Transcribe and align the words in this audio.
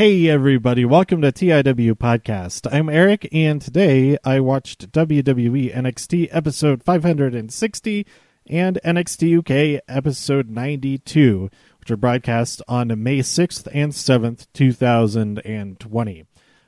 Hey, 0.00 0.30
everybody, 0.30 0.86
welcome 0.86 1.20
to 1.20 1.30
TIW 1.30 1.92
Podcast. 1.92 2.66
I'm 2.72 2.88
Eric, 2.88 3.28
and 3.32 3.60
today 3.60 4.16
I 4.24 4.40
watched 4.40 4.90
WWE 4.92 5.76
NXT 5.76 6.28
episode 6.30 6.82
560 6.82 8.06
and 8.46 8.78
NXT 8.82 9.38
UK 9.76 9.82
episode 9.86 10.48
92, 10.48 11.50
which 11.80 11.90
are 11.90 11.98
broadcast 11.98 12.62
on 12.66 12.88
May 13.02 13.18
6th 13.18 13.68
and 13.74 13.92
7th, 13.92 14.46
2020. 14.54 16.24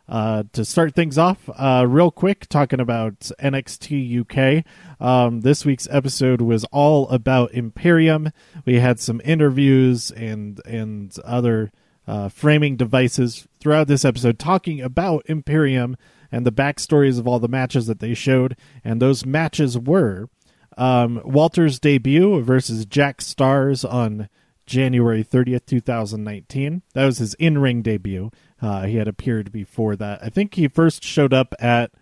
Uh, 0.07 0.43
to 0.53 0.63
start 0.63 0.95
things 0.95 1.17
off, 1.17 1.49
uh, 1.57 1.87
real 1.89 2.11
quick, 2.11 2.47
talking 2.51 2.81
about 2.81 3.19
NXT 3.41 4.61
UK. 4.61 4.67
Um, 5.01 5.41
this 5.41 5.65
week's 5.65 5.89
episode 5.91 6.43
was 6.43 6.65
all 6.65 7.09
about 7.09 7.55
Imperium. 7.55 8.31
We 8.67 8.81
had 8.81 9.01
some 9.01 9.23
interviews 9.25 10.11
and 10.11 10.61
and 10.67 11.17
other 11.25 11.73
uh, 12.07 12.29
framing 12.29 12.77
devices 12.77 13.47
throughout 13.61 13.89
this 13.89 14.05
episode, 14.05 14.39
talking 14.39 14.81
about 14.81 15.25
Imperium 15.27 15.97
and 16.31 16.47
the 16.47 16.53
backstories 16.53 17.19
of 17.19 17.29
all 17.29 17.39
the 17.39 17.49
matches 17.49 17.87
that 17.87 18.01
they 18.01 18.15
showed. 18.15 18.57
And 18.83 19.01
those 19.01 19.25
matches 19.27 19.79
were 19.79 20.29
um, 20.77 21.21
Walter's 21.25 21.79
debut 21.79 22.41
versus 22.43 22.87
Jack 22.87 23.19
Starz 23.19 23.91
on 23.91 24.29
January 24.67 25.23
30th, 25.23 25.67
2019. 25.67 26.83
That 26.95 27.05
was 27.05 27.19
his 27.19 27.35
in 27.35 27.59
ring 27.59 27.83
debut. 27.83 28.31
Uh, 28.61 28.85
he 28.85 28.97
had 28.97 29.09
appeared 29.09 29.53
before 29.53 29.97
that. 29.97 30.23
I 30.23 30.29
think 30.29 30.55
he 30.55 30.69
first 30.69 31.05
showed 31.05 31.35
up 31.35 31.55
at 31.59 31.93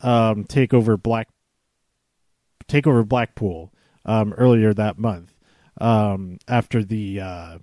um, 0.00 0.44
Takeover 0.44 1.00
Black 1.00 1.28
Takeover 2.68 3.06
Blackpool 3.06 3.72
um, 4.04 4.32
earlier 4.34 4.74
that 4.74 4.98
month 4.98 5.34
um, 5.80 6.38
after 6.48 6.82
the 6.82 7.20
uh, 7.20 7.58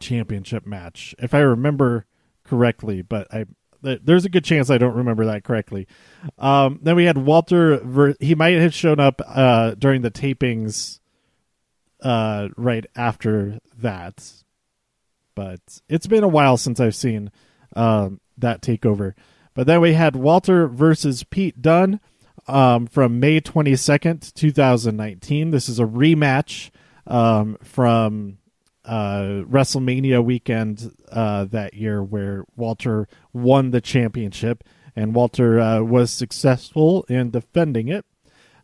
championship 0.00 0.66
match, 0.66 1.14
if 1.18 1.34
I 1.34 1.40
remember 1.40 2.06
correctly. 2.44 3.02
But 3.02 3.32
I 3.32 3.46
there's 3.82 4.24
a 4.24 4.30
good 4.30 4.44
chance 4.44 4.68
I 4.68 4.78
don't 4.78 4.96
remember 4.96 5.26
that 5.26 5.44
correctly. 5.44 5.86
Um, 6.38 6.80
then 6.82 6.96
we 6.96 7.04
had 7.04 7.18
Walter. 7.18 7.78
Ver- 7.78 8.16
he 8.18 8.34
might 8.34 8.54
have 8.54 8.74
shown 8.74 8.98
up 8.98 9.20
uh, 9.24 9.74
during 9.74 10.02
the 10.02 10.10
tapings 10.10 10.98
uh, 12.02 12.48
right 12.56 12.86
after 12.96 13.60
that 13.78 14.42
but 15.36 15.60
it's 15.88 16.08
been 16.08 16.24
a 16.24 16.28
while 16.28 16.56
since 16.56 16.80
I've 16.80 16.96
seen 16.96 17.30
um, 17.76 18.20
that 18.38 18.62
takeover. 18.62 19.12
But 19.54 19.68
then 19.68 19.80
we 19.80 19.92
had 19.92 20.16
Walter 20.16 20.66
versus 20.66 21.22
Pete 21.22 21.62
Dunne 21.62 22.00
um, 22.48 22.86
from 22.86 23.20
May 23.20 23.40
22nd, 23.40 24.34
2019. 24.34 25.50
This 25.50 25.68
is 25.68 25.78
a 25.78 25.84
rematch 25.84 26.70
um, 27.06 27.58
from 27.62 28.38
uh, 28.86 29.42
WrestleMania 29.48 30.24
weekend 30.24 30.92
uh, 31.10 31.44
that 31.46 31.74
year 31.74 32.02
where 32.02 32.44
Walter 32.56 33.08
won 33.32 33.70
the 33.70 33.80
championship 33.80 34.64
and 34.94 35.14
Walter 35.14 35.60
uh, 35.60 35.80
was 35.82 36.10
successful 36.10 37.04
in 37.08 37.30
defending 37.30 37.88
it. 37.88 38.06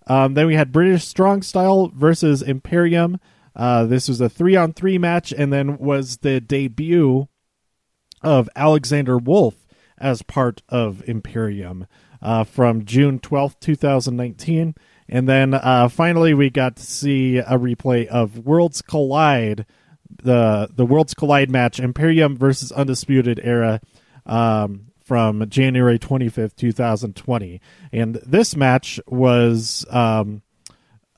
Um, 0.06 0.34
then 0.34 0.46
we 0.46 0.54
had 0.54 0.72
British 0.72 1.06
Strong 1.06 1.42
Style 1.42 1.90
versus 1.94 2.42
Imperium. 2.42 3.20
Uh, 3.54 3.84
this 3.84 4.08
was 4.08 4.20
a 4.20 4.28
three 4.28 4.56
on 4.56 4.72
three 4.72 4.98
match, 4.98 5.32
and 5.32 5.52
then 5.52 5.78
was 5.78 6.18
the 6.18 6.40
debut 6.40 7.28
of 8.22 8.48
Alexander 8.56 9.18
Wolfe 9.18 9.66
as 9.98 10.22
part 10.22 10.62
of 10.68 11.06
Imperium 11.06 11.86
uh, 12.20 12.44
from 12.44 12.84
June 12.84 13.18
12th, 13.18 13.60
2019. 13.60 14.74
And 15.08 15.28
then 15.28 15.54
uh, 15.54 15.88
finally, 15.88 16.32
we 16.32 16.50
got 16.50 16.76
to 16.76 16.82
see 16.82 17.38
a 17.38 17.58
replay 17.58 18.06
of 18.06 18.38
Worlds 18.38 18.80
Collide, 18.80 19.66
the 20.22 20.68
the 20.74 20.86
Worlds 20.86 21.14
Collide 21.14 21.50
match, 21.50 21.80
Imperium 21.80 22.36
versus 22.36 22.72
Undisputed 22.72 23.40
Era, 23.42 23.80
um, 24.26 24.92
from 25.04 25.48
January 25.48 25.98
25th, 25.98 26.56
2020. 26.56 27.60
And 27.92 28.14
this 28.26 28.56
match 28.56 29.00
was 29.06 29.84
um, 29.90 30.42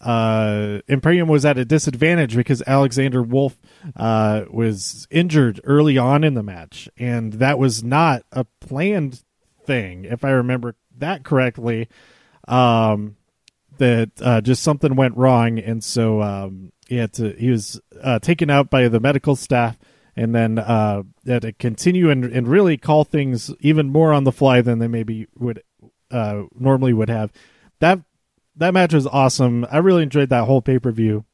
uh, 0.01 0.81
Imperium 0.87 1.29
was 1.29 1.45
at 1.45 1.56
a 1.56 1.65
disadvantage 1.65 2.37
because 2.37 2.62
Alexander 2.67 3.23
Wolfe 3.23 3.59
uh, 3.97 4.45
was 4.51 5.06
injured 5.11 5.61
early 5.65 5.97
on 5.97 6.25
in 6.25 6.34
the 6.34 6.43
match, 6.43 6.89
and 6.99 7.34
that 7.34 7.59
was 7.59 7.83
not 7.83 8.23
a 8.33 8.45
planned 8.61 9.23
thing, 9.65 10.05
if 10.05 10.25
I 10.25 10.31
remember 10.31 10.77
that 10.99 11.25
correctly. 11.25 11.89
Um, 12.47 13.17
that 13.84 14.11
uh, 14.22 14.41
just 14.41 14.62
something 14.62 14.97
went 14.97 15.17
wrong, 15.17 15.59
and 15.59 15.83
so 15.84 16.22
um, 16.22 16.72
he 16.89 16.97
had 16.97 17.12
to. 17.15 17.33
He 17.33 17.50
was 17.50 17.81
uh, 18.03 18.19
taken 18.19 18.50
out 18.50 18.71
by 18.71 18.89
the 18.89 19.00
medical 19.00 19.37
staff, 19.37 19.78
and 20.17 20.34
then 20.34 20.59
uh, 20.59 21.03
had 21.27 21.43
to 21.43 21.53
continue 21.53 22.11
and, 22.11 22.25
and 22.25 22.49
really 22.49 22.77
call 22.77 23.05
things 23.05 23.50
even 23.61 23.91
more 23.91 24.12
on 24.12 24.25
the 24.25 24.33
fly 24.33 24.62
than 24.62 24.78
they 24.78 24.89
maybe 24.89 25.27
would 25.37 25.62
uh, 26.11 26.43
normally 26.55 26.93
would 26.93 27.11
have. 27.11 27.31
That 27.81 28.00
that 28.56 28.75
match 28.75 28.94
was 28.94 29.06
awesome. 29.06 29.67
I 29.71 29.78
really 29.78 30.03
enjoyed 30.03 30.31
that 30.31 30.44
whole 30.44 30.62
pay 30.62 30.78
per 30.78 30.91
view, 30.91 31.25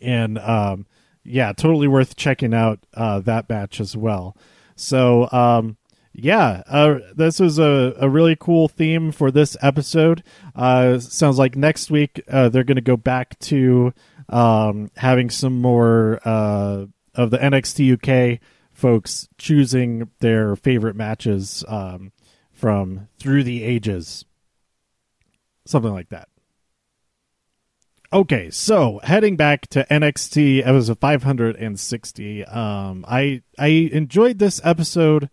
and 0.00 0.38
um, 0.38 0.86
yeah, 1.24 1.52
totally 1.52 1.88
worth 1.88 2.16
checking 2.16 2.54
out 2.54 2.80
uh, 2.94 3.20
that 3.20 3.48
match 3.48 3.80
as 3.80 3.96
well. 3.96 4.36
So 4.76 5.28
um, 5.30 5.76
yeah, 6.22 6.62
uh, 6.66 6.98
this 7.14 7.40
was 7.40 7.58
a, 7.58 7.94
a 7.98 8.08
really 8.08 8.36
cool 8.38 8.68
theme 8.68 9.12
for 9.12 9.30
this 9.30 9.56
episode. 9.60 10.22
Uh, 10.54 10.98
sounds 10.98 11.38
like 11.38 11.56
next 11.56 11.90
week 11.90 12.22
uh, 12.28 12.48
they're 12.48 12.64
going 12.64 12.76
to 12.76 12.80
go 12.80 12.96
back 12.96 13.38
to 13.40 13.92
um, 14.28 14.90
having 14.96 15.30
some 15.30 15.60
more 15.60 16.20
uh, 16.24 16.86
of 17.14 17.30
the 17.30 17.38
NXT 17.38 17.94
UK 17.94 18.40
folks 18.72 19.28
choosing 19.38 20.10
their 20.20 20.56
favorite 20.56 20.96
matches 20.96 21.64
um, 21.68 22.12
from 22.52 23.08
through 23.18 23.42
the 23.42 23.62
ages 23.62 24.24
something 25.70 25.92
like 25.92 26.08
that. 26.10 26.28
Okay, 28.12 28.50
so 28.50 29.00
heading 29.04 29.36
back 29.36 29.68
to 29.68 29.86
NXT 29.88 30.66
episode 30.66 30.98
560. 30.98 32.44
Um, 32.44 33.04
I 33.06 33.42
I 33.56 33.66
enjoyed 33.92 34.40
this 34.40 34.60
episode 34.64 35.30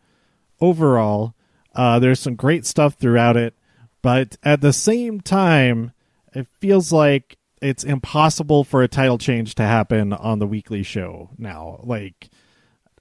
overall. 0.62 1.34
Uh, 1.76 2.00
there's 2.00 2.20
some 2.20 2.36
great 2.36 2.66
stuff 2.66 2.96
throughout 2.96 3.38
it, 3.38 3.54
but 4.02 4.38
at 4.44 4.62
the 4.62 4.74
same 4.74 5.22
time, 5.22 5.92
it 6.34 6.48
feels 6.60 6.92
like 6.92 7.38
it's 7.62 7.84
impossible 7.84 8.64
for 8.64 8.84
a 8.84 8.88
title 8.88 9.18
change 9.18 9.56
to 9.56 9.64
happen 9.64 10.14
on 10.14 10.40
the 10.40 10.48
weekly 10.48 10.84
show 10.84 11.30
now. 11.38 11.80
Like, 11.84 12.30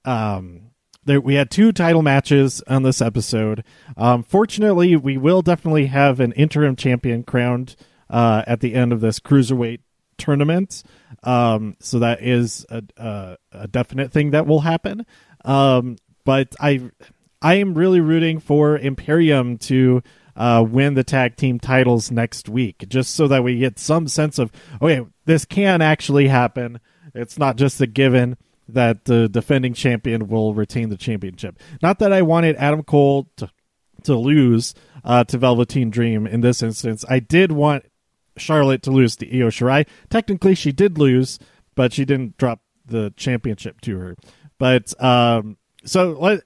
um, 0.05 0.71
there, 1.05 1.21
we 1.21 1.35
had 1.35 1.49
two 1.49 1.71
title 1.71 2.01
matches 2.01 2.61
on 2.67 2.83
this 2.83 3.01
episode. 3.01 3.63
Um, 3.95 4.23
fortunately, 4.23 4.95
we 4.95 5.17
will 5.17 5.41
definitely 5.41 5.87
have 5.87 6.19
an 6.19 6.33
interim 6.33 6.75
champion 6.75 7.23
crowned 7.23 7.75
uh, 8.09 8.43
at 8.45 8.59
the 8.59 8.73
end 8.73 8.91
of 8.91 9.01
this 9.01 9.19
cruiserweight 9.19 9.79
tournament. 10.17 10.83
Um, 11.23 11.77
so 11.79 11.99
that 11.99 12.21
is 12.21 12.65
a, 12.69 12.83
a, 12.97 13.37
a, 13.51 13.67
definite 13.67 14.11
thing 14.11 14.31
that 14.31 14.47
will 14.47 14.61
happen. 14.61 15.05
Um, 15.45 15.97
but 16.25 16.55
I, 16.59 16.91
I 17.41 17.55
am 17.55 17.75
really 17.75 18.01
rooting 18.01 18.39
for 18.39 18.77
Imperium 18.77 19.57
to 19.59 20.01
uh, 20.35 20.63
win 20.67 20.93
the 20.93 21.03
tag 21.03 21.35
team 21.35 21.59
titles 21.59 22.11
next 22.11 22.47
week, 22.47 22.85
just 22.87 23.15
so 23.15 23.27
that 23.27 23.43
we 23.43 23.59
get 23.59 23.79
some 23.79 24.07
sense 24.07 24.39
of 24.39 24.51
okay, 24.81 25.05
this 25.25 25.45
can 25.45 25.81
actually 25.81 26.27
happen. 26.27 26.79
It's 27.13 27.37
not 27.37 27.57
just 27.57 27.81
a 27.81 27.87
given 27.87 28.37
that 28.69 29.05
the 29.05 29.29
defending 29.29 29.73
champion 29.73 30.27
will 30.27 30.53
retain 30.53 30.89
the 30.89 30.97
championship. 30.97 31.59
Not 31.81 31.99
that 31.99 32.13
I 32.13 32.21
wanted 32.21 32.55
Adam 32.57 32.83
Cole 32.83 33.27
to 33.37 33.49
to 34.03 34.15
lose 34.15 34.73
uh, 35.03 35.23
to 35.25 35.37
Velveteen 35.37 35.89
Dream 35.89 36.27
in 36.27 36.41
this 36.41 36.61
instance. 36.61 37.03
I 37.09 37.19
did 37.19 37.51
want 37.51 37.85
Charlotte 38.37 38.83
to 38.83 38.91
lose 38.91 39.15
to 39.17 39.27
Io 39.27 39.49
Shirai. 39.49 39.87
Technically, 40.09 40.55
she 40.55 40.71
did 40.71 40.97
lose, 40.97 41.39
but 41.75 41.93
she 41.93 42.05
didn't 42.05 42.37
drop 42.37 42.61
the 42.85 43.13
championship 43.17 43.81
to 43.81 43.97
her. 43.97 44.15
But 44.59 44.93
um, 45.03 45.57
so 45.83 46.11
let 46.19 46.41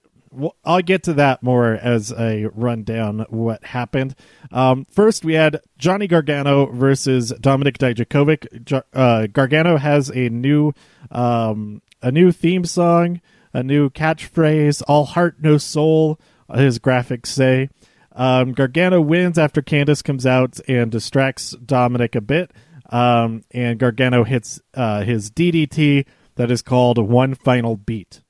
I'll 0.63 0.81
get 0.81 1.03
to 1.03 1.13
that 1.13 1.43
more 1.43 1.73
as 1.73 2.13
I 2.13 2.45
run 2.53 2.83
down 2.83 3.25
what 3.29 3.63
happened. 3.63 4.15
Um, 4.51 4.85
first, 4.89 5.25
we 5.25 5.33
had 5.33 5.61
Johnny 5.77 6.07
Gargano 6.07 6.67
versus 6.67 7.33
Dominik 7.33 7.77
Dijakovic. 7.77 8.83
Uh, 8.93 9.27
Gargano 9.27 9.77
has 9.77 10.09
a 10.09 10.29
new 10.29 10.73
um, 11.09 11.81
a 12.01 12.11
new 12.11 12.31
theme 12.31 12.65
song, 12.65 13.21
a 13.53 13.61
new 13.63 13.89
catchphrase, 13.89 14.81
all 14.87 15.05
heart, 15.05 15.37
no 15.41 15.57
soul, 15.57 16.19
his 16.53 16.79
graphics 16.79 17.27
say. 17.27 17.69
Um, 18.13 18.53
Gargano 18.53 18.99
wins 19.01 19.37
after 19.37 19.61
Candice 19.61 20.03
comes 20.03 20.25
out 20.25 20.59
and 20.67 20.91
distracts 20.91 21.51
Dominic 21.51 22.15
a 22.15 22.21
bit. 22.21 22.51
Um, 22.89 23.43
and 23.51 23.79
Gargano 23.79 24.23
hits 24.25 24.59
uh, 24.73 25.03
his 25.03 25.31
DDT 25.31 26.05
that 26.35 26.51
is 26.51 26.61
called 26.61 26.97
One 26.97 27.35
Final 27.35 27.77
Beat. 27.77 28.21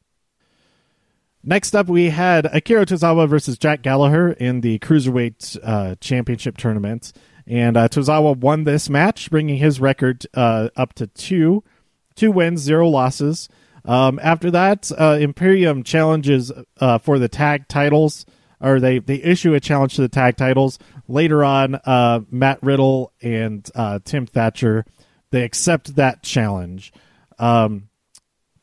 Next 1.43 1.75
up, 1.75 1.88
we 1.88 2.09
had 2.09 2.45
Akira 2.45 2.85
Tozawa 2.85 3.27
versus 3.27 3.57
Jack 3.57 3.81
Gallagher 3.81 4.31
in 4.31 4.61
the 4.61 4.79
Cruiserweight 4.79 5.57
uh, 5.63 5.95
Championship 5.99 6.57
tournament. 6.57 7.13
And 7.47 7.75
uh, 7.75 7.88
Tozawa 7.88 8.38
won 8.38 8.63
this 8.63 8.89
match, 8.89 9.31
bringing 9.31 9.57
his 9.57 9.79
record 9.79 10.25
uh, 10.33 10.69
up 10.75 10.93
to 10.93 11.07
two 11.07 11.63
two 12.15 12.31
wins, 12.31 12.61
zero 12.61 12.88
losses. 12.88 13.49
Um, 13.83 14.19
after 14.21 14.51
that, 14.51 14.91
uh, 14.95 15.17
Imperium 15.19 15.83
challenges 15.83 16.51
uh, 16.79 16.99
for 16.99 17.17
the 17.17 17.27
tag 17.27 17.67
titles, 17.67 18.27
or 18.59 18.79
they, 18.79 18.99
they 18.99 19.15
issue 19.15 19.55
a 19.55 19.59
challenge 19.59 19.95
to 19.95 20.01
the 20.01 20.09
tag 20.09 20.38
titles. 20.38 20.77
Later 21.07 21.43
on, 21.43 21.75
uh, 21.75 22.19
Matt 22.29 22.61
Riddle 22.61 23.11
and 23.21 23.67
uh, 23.73 23.99
Tim 24.05 24.27
Thatcher 24.27 24.85
they 25.31 25.43
accept 25.43 25.95
that 25.95 26.23
challenge. 26.23 26.93
Um, 27.39 27.89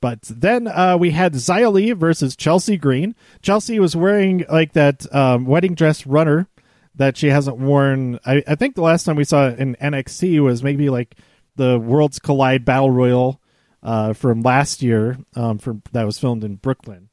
but 0.00 0.22
then 0.22 0.68
uh, 0.68 0.96
we 0.98 1.10
had 1.10 1.34
Xia 1.34 1.72
Li 1.72 1.92
versus 1.92 2.36
Chelsea 2.36 2.76
Green. 2.76 3.14
Chelsea 3.42 3.80
was 3.80 3.96
wearing 3.96 4.44
like 4.50 4.72
that 4.74 5.12
um, 5.14 5.44
wedding 5.44 5.74
dress 5.74 6.06
runner 6.06 6.48
that 6.94 7.16
she 7.16 7.28
hasn't 7.28 7.58
worn. 7.58 8.18
I, 8.24 8.42
I, 8.46 8.54
think 8.54 8.74
the 8.74 8.82
last 8.82 9.04
time 9.04 9.16
we 9.16 9.24
saw 9.24 9.48
it 9.48 9.58
in 9.58 9.76
NXT 9.76 10.42
was 10.42 10.62
maybe 10.62 10.90
like 10.90 11.16
the 11.56 11.78
Worlds 11.78 12.18
Collide 12.18 12.64
Battle 12.64 12.90
Royal 12.90 13.40
uh, 13.82 14.12
from 14.12 14.42
last 14.42 14.82
year, 14.82 15.18
um, 15.34 15.58
from 15.58 15.82
that 15.92 16.06
was 16.06 16.18
filmed 16.18 16.44
in 16.44 16.56
Brooklyn. 16.56 17.08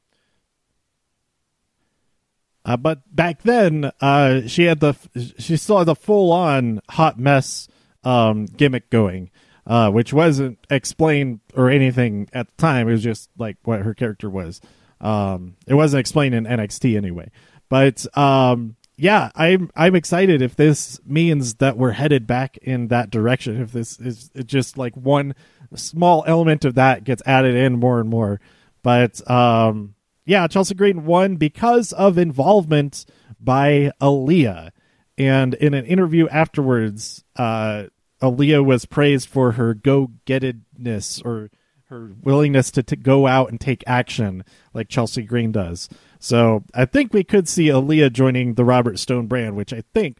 Uh, 2.64 2.76
but 2.76 3.02
back 3.14 3.42
then, 3.42 3.92
uh, 4.00 4.42
she 4.46 4.64
had 4.64 4.80
the 4.80 4.96
she 5.38 5.56
still 5.56 5.78
had 5.78 5.86
the 5.86 5.94
full 5.94 6.32
on 6.32 6.80
hot 6.90 7.18
mess 7.18 7.68
um, 8.02 8.46
gimmick 8.46 8.90
going 8.90 9.30
uh, 9.66 9.90
which 9.90 10.12
wasn't 10.12 10.58
explained 10.70 11.40
or 11.54 11.68
anything 11.70 12.28
at 12.32 12.48
the 12.48 12.54
time. 12.56 12.88
It 12.88 12.92
was 12.92 13.02
just 13.02 13.30
like 13.36 13.56
what 13.64 13.82
her 13.82 13.94
character 13.94 14.30
was. 14.30 14.60
Um, 15.00 15.56
it 15.66 15.74
wasn't 15.74 16.00
explained 16.00 16.34
in 16.34 16.44
NXT 16.44 16.96
anyway. 16.96 17.30
But 17.68 18.06
um, 18.16 18.76
yeah, 18.96 19.30
I'm 19.34 19.70
I'm 19.74 19.94
excited 19.94 20.40
if 20.40 20.56
this 20.56 21.00
means 21.04 21.56
that 21.56 21.76
we're 21.76 21.92
headed 21.92 22.26
back 22.26 22.56
in 22.58 22.88
that 22.88 23.10
direction. 23.10 23.60
If 23.60 23.72
this 23.72 23.98
is 23.98 24.30
just 24.44 24.78
like 24.78 24.96
one 24.96 25.34
small 25.74 26.24
element 26.26 26.64
of 26.64 26.74
that 26.76 27.04
gets 27.04 27.22
added 27.26 27.54
in 27.54 27.78
more 27.78 28.00
and 28.00 28.08
more. 28.08 28.40
But 28.82 29.28
um, 29.28 29.94
yeah, 30.24 30.46
Chelsea 30.46 30.74
Green 30.74 31.04
won 31.04 31.36
because 31.36 31.92
of 31.92 32.18
involvement 32.18 33.04
by 33.40 33.92
Aliyah. 34.00 34.70
And 35.18 35.54
in 35.54 35.72
an 35.72 35.86
interview 35.86 36.28
afterwards, 36.28 37.24
uh, 37.36 37.84
Aliyah 38.30 38.64
was 38.64 38.84
praised 38.84 39.28
for 39.28 39.52
her 39.52 39.74
go 39.74 40.10
gettedness 40.26 41.24
or 41.24 41.50
her 41.88 42.12
willingness 42.22 42.70
to 42.72 42.82
t- 42.82 42.96
go 42.96 43.26
out 43.26 43.50
and 43.50 43.60
take 43.60 43.84
action 43.86 44.44
like 44.74 44.88
Chelsea 44.88 45.22
Green 45.22 45.52
does. 45.52 45.88
So 46.18 46.64
I 46.74 46.84
think 46.84 47.12
we 47.12 47.24
could 47.24 47.48
see 47.48 47.68
Aliyah 47.68 48.12
joining 48.12 48.54
the 48.54 48.64
Robert 48.64 48.98
Stone 48.98 49.26
brand, 49.26 49.56
which 49.56 49.72
I 49.72 49.82
think 49.94 50.18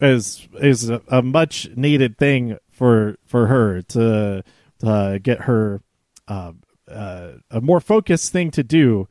is 0.00 0.48
is 0.60 0.90
a, 0.90 1.00
a 1.08 1.22
much 1.22 1.68
needed 1.76 2.18
thing 2.18 2.58
for 2.70 3.16
for 3.24 3.46
her 3.46 3.82
to, 3.82 4.42
to 4.80 5.20
get 5.22 5.42
her 5.42 5.80
uh, 6.28 6.52
uh, 6.88 7.32
a 7.50 7.60
more 7.60 7.80
focused 7.80 8.32
thing 8.32 8.50
to 8.50 8.62
do. 8.62 9.08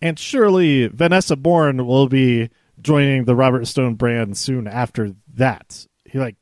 And 0.00 0.18
surely 0.18 0.86
Vanessa 0.88 1.36
Borne 1.36 1.86
will 1.86 2.08
be 2.08 2.50
joining 2.80 3.24
the 3.24 3.34
Robert 3.34 3.66
Stone 3.66 3.94
brand 3.94 4.36
soon 4.36 4.66
after 4.66 5.12
that. 5.34 5.86
He 6.04 6.18
like 6.18 6.36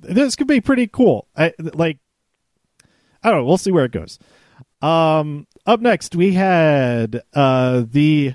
this 0.00 0.36
could 0.36 0.46
be 0.46 0.60
pretty 0.60 0.86
cool. 0.86 1.28
I 1.36 1.52
like 1.58 1.98
I 3.22 3.30
don't 3.30 3.40
know, 3.40 3.44
we'll 3.44 3.58
see 3.58 3.70
where 3.72 3.84
it 3.84 3.92
goes. 3.92 4.18
Um 4.80 5.46
up 5.66 5.80
next 5.80 6.14
we 6.14 6.34
had 6.34 7.22
uh 7.34 7.84
the 7.90 8.34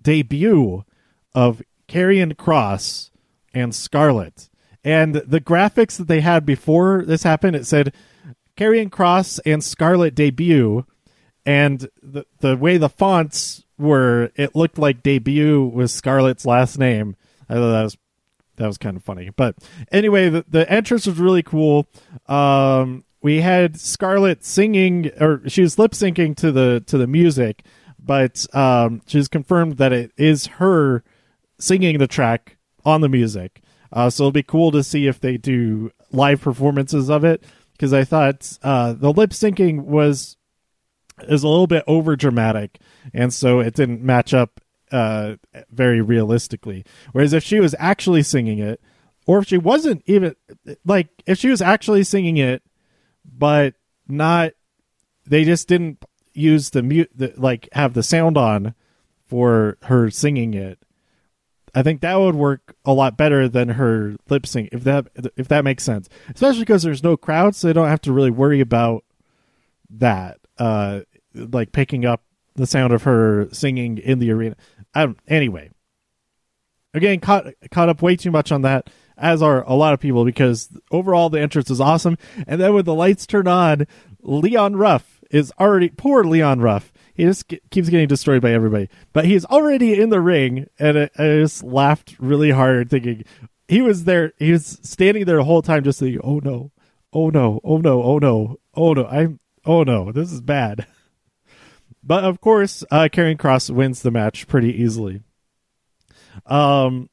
debut 0.00 0.84
of 1.34 1.62
Karrion 1.88 2.34
Kross 2.34 3.10
and 3.52 3.74
Scarlett. 3.74 4.48
And 4.82 5.14
the 5.14 5.40
graphics 5.40 5.98
that 5.98 6.08
they 6.08 6.20
had 6.20 6.46
before 6.46 7.04
this 7.04 7.22
happened, 7.22 7.54
it 7.54 7.66
said 7.66 7.92
Karrion 8.56 8.88
Kross 8.88 9.38
and 9.44 9.62
Scarlett 9.62 10.14
debut 10.14 10.86
and 11.44 11.88
the 12.02 12.24
the 12.40 12.56
way 12.56 12.76
the 12.76 12.88
fonts 12.88 13.64
were, 13.78 14.30
it 14.36 14.54
looked 14.54 14.78
like 14.78 15.02
debut 15.02 15.64
was 15.64 15.92
Scarlett's 15.92 16.46
last 16.46 16.78
name. 16.78 17.16
I 17.48 17.54
thought 17.54 17.72
that 17.72 17.82
was 17.82 17.96
that 18.60 18.66
was 18.66 18.76
kind 18.76 18.94
of 18.94 19.02
funny. 19.02 19.30
But 19.34 19.56
anyway, 19.90 20.28
the, 20.28 20.44
the 20.46 20.70
entrance 20.70 21.06
was 21.06 21.18
really 21.18 21.42
cool. 21.42 21.86
Um, 22.26 23.04
we 23.22 23.40
had 23.40 23.80
Scarlett 23.80 24.44
singing, 24.44 25.10
or 25.18 25.40
she 25.48 25.62
was 25.62 25.78
lip 25.78 25.92
syncing 25.92 26.36
to 26.36 26.52
the 26.52 26.84
to 26.86 26.98
the 26.98 27.06
music, 27.06 27.64
but 27.98 28.46
um, 28.54 29.00
she's 29.06 29.28
confirmed 29.28 29.78
that 29.78 29.94
it 29.94 30.12
is 30.18 30.46
her 30.46 31.02
singing 31.58 31.98
the 31.98 32.06
track 32.06 32.58
on 32.84 33.00
the 33.00 33.08
music. 33.08 33.62
Uh, 33.90 34.10
so 34.10 34.24
it'll 34.24 34.32
be 34.32 34.42
cool 34.42 34.70
to 34.72 34.84
see 34.84 35.06
if 35.06 35.20
they 35.20 35.38
do 35.38 35.90
live 36.12 36.42
performances 36.42 37.08
of 37.08 37.24
it 37.24 37.42
because 37.72 37.94
I 37.94 38.04
thought 38.04 38.58
uh, 38.62 38.92
the 38.92 39.10
lip 39.10 39.30
syncing 39.30 39.84
was 39.84 40.36
is 41.22 41.42
a 41.42 41.48
little 41.48 41.66
bit 41.66 41.84
over 41.86 42.14
dramatic, 42.14 42.78
and 43.14 43.32
so 43.32 43.60
it 43.60 43.74
didn't 43.74 44.02
match 44.02 44.34
up 44.34 44.60
uh, 44.90 45.36
very 45.70 46.00
realistically. 46.00 46.84
Whereas 47.12 47.32
if 47.32 47.44
she 47.44 47.60
was 47.60 47.74
actually 47.78 48.22
singing 48.22 48.58
it, 48.58 48.80
or 49.26 49.38
if 49.38 49.48
she 49.48 49.58
wasn't 49.58 50.02
even 50.06 50.34
like 50.84 51.08
if 51.26 51.38
she 51.38 51.50
was 51.50 51.62
actually 51.62 52.04
singing 52.04 52.36
it, 52.36 52.62
but 53.24 53.74
not, 54.08 54.52
they 55.26 55.44
just 55.44 55.68
didn't 55.68 56.04
use 56.32 56.70
the 56.70 56.82
mute, 56.82 57.10
the, 57.14 57.32
like 57.36 57.68
have 57.72 57.94
the 57.94 58.02
sound 58.02 58.36
on 58.36 58.74
for 59.26 59.78
her 59.82 60.10
singing 60.10 60.54
it. 60.54 60.78
I 61.72 61.82
think 61.84 62.00
that 62.00 62.18
would 62.18 62.34
work 62.34 62.74
a 62.84 62.92
lot 62.92 63.16
better 63.16 63.48
than 63.48 63.68
her 63.70 64.16
lip 64.28 64.46
sync 64.46 64.70
if 64.72 64.82
that 64.84 65.06
if 65.36 65.46
that 65.48 65.64
makes 65.64 65.84
sense. 65.84 66.08
Especially 66.28 66.62
because 66.62 66.82
there's 66.82 67.04
no 67.04 67.16
crowd, 67.16 67.54
so 67.54 67.66
they 67.66 67.72
don't 67.72 67.88
have 67.88 68.00
to 68.02 68.12
really 68.12 68.30
worry 68.30 68.60
about 68.60 69.04
that. 69.90 70.38
Uh, 70.58 71.00
like 71.32 71.72
picking 71.72 72.04
up 72.04 72.22
the 72.54 72.66
sound 72.66 72.92
of 72.92 73.04
her 73.04 73.48
singing 73.52 73.98
in 73.98 74.18
the 74.18 74.30
arena. 74.30 74.56
Um, 74.94 75.16
anyway, 75.28 75.70
again, 76.94 77.20
caught 77.20 77.46
caught 77.70 77.88
up 77.88 78.02
way 78.02 78.16
too 78.16 78.30
much 78.30 78.52
on 78.52 78.62
that, 78.62 78.90
as 79.16 79.42
are 79.42 79.62
a 79.64 79.74
lot 79.74 79.94
of 79.94 80.00
people, 80.00 80.24
because 80.24 80.68
overall 80.90 81.30
the 81.30 81.40
entrance 81.40 81.70
is 81.70 81.80
awesome. 81.80 82.16
And 82.46 82.60
then 82.60 82.74
when 82.74 82.84
the 82.84 82.94
lights 82.94 83.26
turn 83.26 83.46
on, 83.46 83.86
Leon 84.20 84.76
Ruff 84.76 85.20
is 85.30 85.52
already 85.60 85.88
poor 85.88 86.24
Leon 86.24 86.60
Ruff. 86.60 86.92
He 87.14 87.24
just 87.24 87.52
keeps 87.70 87.88
getting 87.88 88.08
destroyed 88.08 88.42
by 88.42 88.52
everybody, 88.52 88.88
but 89.12 89.26
he's 89.26 89.44
already 89.44 90.00
in 90.00 90.10
the 90.10 90.20
ring, 90.20 90.66
and 90.78 90.98
I, 90.98 91.10
I 91.18 91.24
just 91.40 91.62
laughed 91.62 92.16
really 92.18 92.50
hard, 92.50 92.88
thinking 92.88 93.24
he 93.68 93.82
was 93.82 94.04
there. 94.04 94.32
He 94.38 94.52
was 94.52 94.78
standing 94.82 95.24
there 95.24 95.36
the 95.36 95.44
whole 95.44 95.62
time, 95.62 95.84
just 95.84 96.00
thinking, 96.00 96.20
"Oh 96.24 96.40
no, 96.42 96.72
oh 97.12 97.30
no, 97.30 97.60
oh 97.62 97.76
no, 97.78 98.02
oh 98.02 98.18
no, 98.18 98.56
oh 98.74 98.92
no, 98.94 99.06
I'm, 99.06 99.38
oh 99.64 99.82
no, 99.82 100.12
this 100.12 100.32
is 100.32 100.40
bad." 100.40 100.86
But 102.02 102.24
of 102.24 102.40
course, 102.40 102.82
uh, 102.90 103.08
Karrion 103.12 103.36
Kross 103.36 103.70
wins 103.70 104.02
the 104.02 104.10
match 104.10 104.48
pretty 104.48 104.82
easily. 104.82 105.22
Um, 106.46 107.10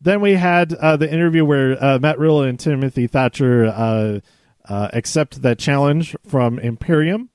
then 0.00 0.20
we 0.20 0.34
had 0.34 0.72
uh, 0.74 0.96
the 0.96 1.10
interview 1.10 1.44
where 1.44 1.82
uh, 1.82 1.98
Matt 1.98 2.18
Riddle 2.18 2.42
and 2.42 2.58
Timothy 2.58 3.06
Thatcher 3.06 3.66
uh, 3.66 4.20
uh, 4.68 4.88
accept 4.92 5.42
that 5.42 5.58
challenge 5.58 6.16
from 6.26 6.58
Imperium. 6.58 7.30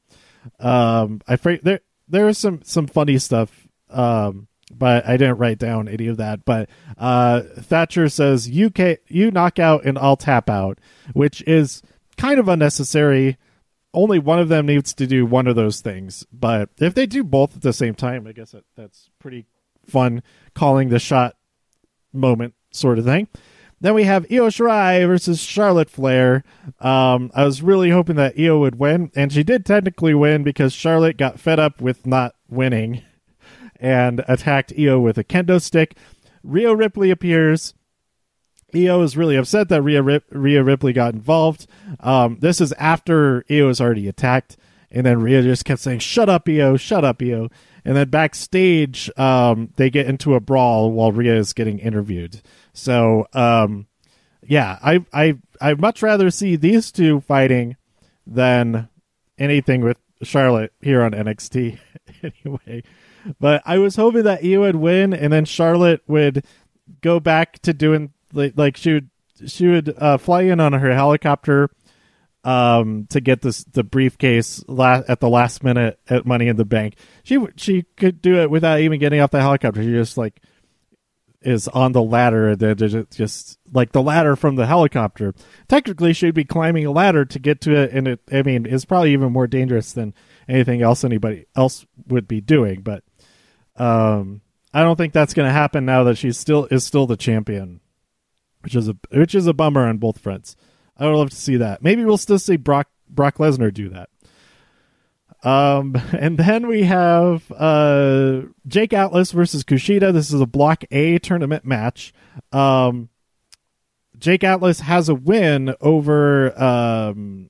Um, 0.60 1.22
I 1.28 1.34
afraid 1.34 1.62
there 1.64 1.82
there 2.08 2.28
is 2.28 2.38
some 2.38 2.62
some 2.64 2.88
funny 2.88 3.18
stuff, 3.18 3.68
um, 3.90 4.48
but 4.72 5.08
I 5.08 5.18
didn't 5.18 5.38
write 5.38 5.60
down 5.60 5.88
any 5.88 6.08
of 6.08 6.18
that. 6.18 6.46
But 6.46 6.70
uh, 6.98 7.42
Thatcher 7.42 8.10
says 8.10 8.50
you 8.50 8.72
you 9.08 9.32
knock 9.32 9.60
out 9.60 9.86
and 9.86 9.98
I'll 9.98 10.18
tap 10.18 10.50
out, 10.50 10.80
which 11.14 11.42
is 11.44 11.82
kind 12.18 12.40
of 12.40 12.48
unnecessary 12.48 13.38
only 13.94 14.20
one 14.20 14.40
of 14.40 14.50
them 14.50 14.66
needs 14.66 14.94
to 14.94 15.08
do 15.08 15.26
one 15.26 15.48
of 15.48 15.56
those 15.56 15.82
things. 15.82 16.26
But 16.32 16.70
if 16.80 16.94
they 16.94 17.06
do 17.06 17.24
both 17.24 17.56
at 17.56 17.62
the 17.62 17.74
same 17.74 17.96
time, 17.96 18.28
I 18.28 18.32
guess 18.32 18.52
that, 18.52 18.66
that's 18.76 19.10
pretty 19.20 19.46
fun 19.86 20.22
calling 20.54 20.90
the 20.90 21.00
shot 21.00 21.36
moment 22.14 22.54
sort 22.72 23.00
of 23.00 23.06
thing. 23.06 23.28
Then 23.82 23.94
we 23.94 24.04
have 24.04 24.26
Io 24.30 24.50
Shirai 24.50 25.08
versus 25.08 25.42
Charlotte 25.42 25.90
Flair. 25.90 26.44
Um, 26.80 27.32
I 27.34 27.46
was 27.46 27.62
really 27.62 27.92
hoping 27.92 28.18
that 28.18 28.38
Io 28.38 28.60
would 28.60 28.78
win, 28.78 29.10
and 29.16 29.32
she 29.32 29.42
did 29.44 29.66
technically 29.66 30.14
win 30.14 30.44
because 30.44 30.74
Charlotte 30.74 31.18
got 31.18 31.40
fed 31.40 31.60
up 31.60 31.80
with 31.80 32.06
not 32.06 32.36
winning 32.50 33.04
and 33.78 34.24
attacked 34.28 34.74
Io 34.78 35.00
with 35.00 35.18
a 35.18 35.24
kendo 35.24 35.62
stick. 35.62 35.96
Rhea 36.44 36.76
Ripley 36.76 37.10
appears 37.10 37.74
Io 38.76 39.02
is 39.02 39.18
really 39.18 39.36
upset 39.36 39.70
that 39.70 39.82
Rhea, 39.82 40.02
Rip- 40.02 40.26
Rhea 40.32 40.64
Ripley 40.64 40.94
got 40.94 41.14
involved. 41.14 41.68
Um, 42.00 42.38
this 42.40 42.62
is 42.62 42.72
after 42.74 43.44
Io 43.50 43.68
was 43.68 43.82
already 43.82 44.08
attacked, 44.08 44.58
and 44.92 45.06
then 45.06 45.22
Rhea 45.22 45.42
just 45.42 45.66
kept 45.66 45.82
saying, 45.82 46.00
"Shut 46.00 46.30
up, 46.30 46.48
Io! 46.48 46.78
Shut 46.78 47.04
up, 47.04 47.22
Io!" 47.22 47.50
And 47.86 47.96
then 47.96 48.10
backstage, 48.10 49.10
um, 49.18 49.70
they 49.78 49.90
get 49.90 50.08
into 50.08 50.36
a 50.36 50.40
brawl 50.40 50.92
while 50.92 51.12
Rhea 51.12 51.36
is 51.36 51.54
getting 51.54 51.80
interviewed. 51.80 52.42
So, 52.74 53.28
um, 53.34 53.88
yeah, 54.48 54.80
I 54.84 55.06
I 55.14 55.38
I 55.62 55.74
much 55.76 56.02
rather 56.02 56.30
see 56.30 56.56
these 56.56 56.92
two 56.92 57.22
fighting 57.22 57.78
than 58.26 58.90
anything 59.38 59.82
with 59.82 59.98
Charlotte 60.24 60.74
here 60.82 61.02
on 61.02 61.12
NXT. 61.12 61.80
anyway, 62.24 62.84
but 63.40 63.62
I 63.66 63.78
was 63.78 63.96
hoping 63.96 64.24
that 64.24 64.44
Io 64.44 64.62
would 64.62 64.76
win, 64.76 65.14
and 65.14 65.32
then 65.32 65.46
Charlotte 65.46 66.02
would 66.08 66.46
go 67.02 67.20
back 67.20 67.60
to 67.60 67.74
doing 67.74 68.12
like, 68.34 68.78
she 68.78 68.94
would 68.94 69.10
she 69.46 69.68
would 69.68 69.96
uh, 69.98 70.18
fly 70.18 70.44
in 70.44 70.60
on 70.60 70.74
her 70.74 70.94
helicopter 70.94 71.70
um, 72.44 73.08
to 73.10 73.22
get 73.22 73.42
this 73.42 73.64
the 73.64 73.84
briefcase 73.84 74.64
la- 74.68 75.04
at 75.08 75.20
the 75.20 75.30
last 75.30 75.64
minute 75.64 76.00
at 76.10 76.26
Money 76.26 76.48
in 76.48 76.56
the 76.56 76.66
Bank. 76.66 76.96
She 77.24 77.40
she 77.56 77.84
could 77.98 78.22
do 78.22 78.36
it 78.42 78.50
without 78.50 78.80
even 78.80 79.00
getting 79.00 79.20
off 79.20 79.32
the 79.32 79.42
helicopter. 79.42 79.84
She 79.84 79.92
just 79.92 80.18
like 80.18 80.42
is 81.42 81.68
on 81.70 81.94
the 81.94 82.04
ladder 82.04 82.50
and 82.50 82.60
then 82.60 82.76
just, 82.78 83.58
like 83.72 83.94
the 83.94 84.02
ladder 84.02 84.36
from 84.36 84.58
the 84.58 84.66
helicopter. 84.66 85.34
Technically, 85.70 86.12
she'd 86.12 86.34
be 86.34 86.44
climbing 86.44 86.86
a 86.86 86.92
ladder 86.92 87.24
to 87.24 87.40
get 87.40 87.62
to 87.62 87.74
it, 87.76 87.92
and 87.92 88.08
it 88.08 88.20
I 88.32 88.42
mean 88.42 88.66
it's 88.66 88.86
probably 88.86 89.14
even 89.14 89.32
more 89.32 89.48
dangerous 89.48 89.94
than 89.94 90.14
anything 90.48 90.82
else 90.82 91.04
anybody 91.04 91.46
else 91.56 91.86
would 92.08 92.28
be 92.28 92.42
doing. 92.42 92.82
But 92.82 93.04
um, 93.76 94.42
I 94.74 94.82
don't 94.82 94.96
think 94.98 95.14
that's 95.14 95.34
going 95.34 95.48
to 95.48 95.54
happen 95.54 95.86
now 95.86 96.04
that 96.06 96.18
she 96.18 96.32
still 96.32 96.66
is 96.66 96.84
still 96.86 97.08
the 97.08 97.18
champion, 97.18 97.80
which 98.62 98.76
is 98.76 98.88
a 98.88 98.98
which 99.12 99.36
is 99.36 99.48
a 99.48 99.54
bummer 99.54 99.88
on 99.88 99.98
both 99.98 100.20
fronts. 100.20 100.56
I 100.98 101.06
would 101.06 101.16
love 101.16 101.30
to 101.30 101.36
see 101.36 101.58
that. 101.58 101.82
Maybe 101.82 102.04
we'll 102.04 102.18
still 102.18 102.40
see 102.40 102.58
Brock 102.58 102.90
Brock 103.10 103.38
Lesnar 103.38 103.74
do 103.74 103.90
that. 103.90 104.10
Um, 105.44 105.96
and 106.18 106.38
then 106.38 106.68
we 106.68 106.84
have 106.84 107.52
uh, 107.52 108.42
Jake 108.68 108.94
Atlas 108.94 109.32
versus 109.32 109.64
Kushida. 109.64 110.14
This 110.14 110.32
is 110.34 110.42
a 110.42 110.46
Block 110.46 110.84
A 110.92 111.20
tournament 111.20 111.66
match. 111.66 112.14
Um, 112.52 113.10
Jake 114.18 114.44
Atlas 114.44 114.82
has 114.82 115.08
a 115.08 115.16
win 115.16 115.74
over 115.80 116.62
um, 116.62 117.50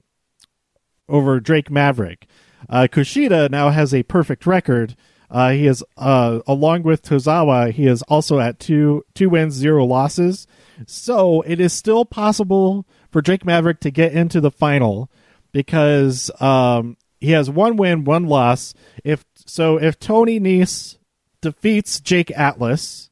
over 1.08 1.40
Drake 1.40 1.72
Maverick. 1.72 2.28
Uh, 2.70 2.88
Kushida 2.90 3.50
now 3.50 3.70
has 3.70 3.94
a 3.94 4.04
perfect 4.04 4.46
record. 4.46 4.96
Uh, 5.32 5.52
he 5.52 5.68
is 5.68 5.84
uh, 5.98 6.40
along 6.48 6.84
with 6.84 7.04
Tozawa. 7.04 7.72
He 7.72 7.88
is 7.88 8.02
also 8.04 8.40
at 8.40 8.60
two 8.60 9.04
two 9.16 9.30
wins, 9.30 9.54
zero 9.56 9.86
losses. 9.86 10.48
So 10.88 11.42
it 11.42 11.60
is 11.60 11.74
still 11.74 12.06
possible 12.06 12.88
for 13.12 13.22
Drake 13.22 13.46
Maverick 13.46 13.80
to 13.82 13.92
get 13.92 14.14
into 14.14 14.42
the 14.42 14.52
final 14.52 15.10
because 15.52 16.32
um, 16.40 16.98
he 17.20 17.32
has 17.32 17.50
one 17.50 17.76
win, 17.76 18.04
one 18.04 18.26
loss. 18.26 18.74
If 19.04 19.26
so, 19.36 19.78
if 19.78 20.00
Tony 20.00 20.40
Nese 20.40 20.98
defeats 21.42 22.00
Jake 22.00 22.32
Atlas, 22.32 23.10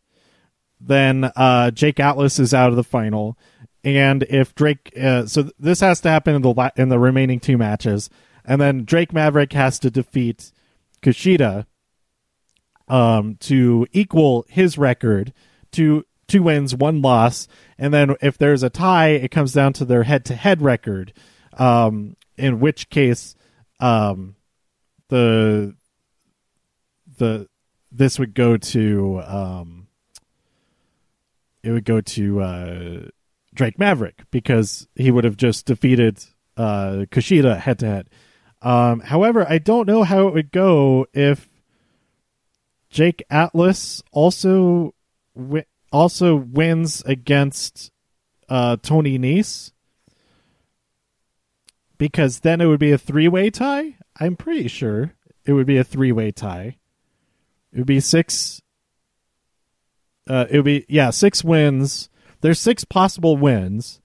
then 0.79 1.31
uh, 1.36 1.71
Jake 1.71 2.00
Atlas 2.00 2.39
is 2.39 2.53
out 2.53 2.69
of 2.69 2.75
the 2.75 2.83
final. 2.83 3.38
And 3.83 4.24
if 4.24 4.53
Drake, 4.53 4.91
uh, 5.01 5.25
so 5.27 5.50
this 5.59 5.79
has 5.79 6.01
to 6.01 6.09
happen 6.09 6.36
in 6.36 6.41
the 6.41 6.53
la- 6.53 6.71
in 6.75 6.89
the 6.89 7.00
remaining 7.00 7.39
two 7.39 7.57
matches, 7.57 8.09
and 8.43 8.59
then 8.59 8.86
Drake 8.86 9.13
Maverick 9.13 9.53
has 9.53 9.79
to 9.79 9.91
defeat 9.91 10.51
Kushida 11.01 11.65
um, 12.88 13.36
to 13.41 13.88
equal 13.91 14.45
his 14.50 14.77
record 14.77 15.33
to 15.71 16.05
two 16.27 16.43
wins, 16.43 16.75
one 16.75 17.01
loss, 17.01 17.48
and 17.77 17.93
then 17.93 18.15
if 18.22 18.38
there's 18.38 18.63
a 18.63 18.69
tie, 18.69 19.10
it 19.10 19.31
comes 19.31 19.53
down 19.53 19.74
to 19.74 19.86
their 19.86 20.03
head-to-head 20.03 20.62
record. 20.62 21.13
Um, 21.53 22.15
in 22.38 22.60
which 22.60 22.89
case, 22.89 23.36
um, 23.79 24.36
the 25.10 25.75
the 27.17 27.48
this 27.91 28.19
would 28.19 28.36
go 28.36 28.57
to 28.57 29.22
um, 29.25 29.88
it 31.63 31.72
would 31.72 31.86
go 31.86 32.01
to 32.01 32.41
uh, 32.41 33.00
Drake 33.53 33.79
Maverick 33.79 34.24
because 34.29 34.88
he 34.96 35.10
would 35.10 35.24
have 35.24 35.38
just 35.38 35.65
defeated 35.65 36.24
uh, 36.55 37.05
Kushida 37.10 37.57
head 37.60 37.79
to 37.79 37.88
head. 37.88 38.10
However, 38.62 39.46
I 39.50 39.57
don't 39.57 39.88
know 39.88 40.03
how 40.03 40.27
it 40.27 40.34
would 40.34 40.51
go 40.51 41.07
if 41.13 41.50
Jake 42.89 43.24
Atlas 43.29 44.03
also 44.12 44.93
wi- 45.36 45.65
also 45.91 46.36
wins 46.36 47.01
against 47.06 47.91
uh, 48.50 48.77
Tony 48.82 49.17
Nese 49.17 49.72
because 51.98 52.41
then 52.41 52.62
it 52.62 52.65
would 52.65 52.79
be 52.79 52.91
a 52.91 52.98
three 52.98 53.27
way 53.27 53.50
tie. 53.50 53.96
I'm 54.20 54.36
pretty 54.36 54.67
sure 54.67 55.13
it 55.46 55.53
would 55.53 55.67
be 55.67 55.77
a 55.77 55.84
three 55.84 56.12
way 56.12 56.32
tie. 56.32 56.77
It 57.72 57.79
would 57.79 57.88
be 57.88 58.00
six. 58.00 58.62
Uh, 60.29 60.46
it 60.50 60.58
would 60.58 60.65
be 60.65 60.86
yeah 60.88 61.10
six 61.10 61.44
wins. 61.44 62.10
There's 62.41 62.60
six 62.60 62.84
possible 62.84 63.36
wins, 63.36 64.00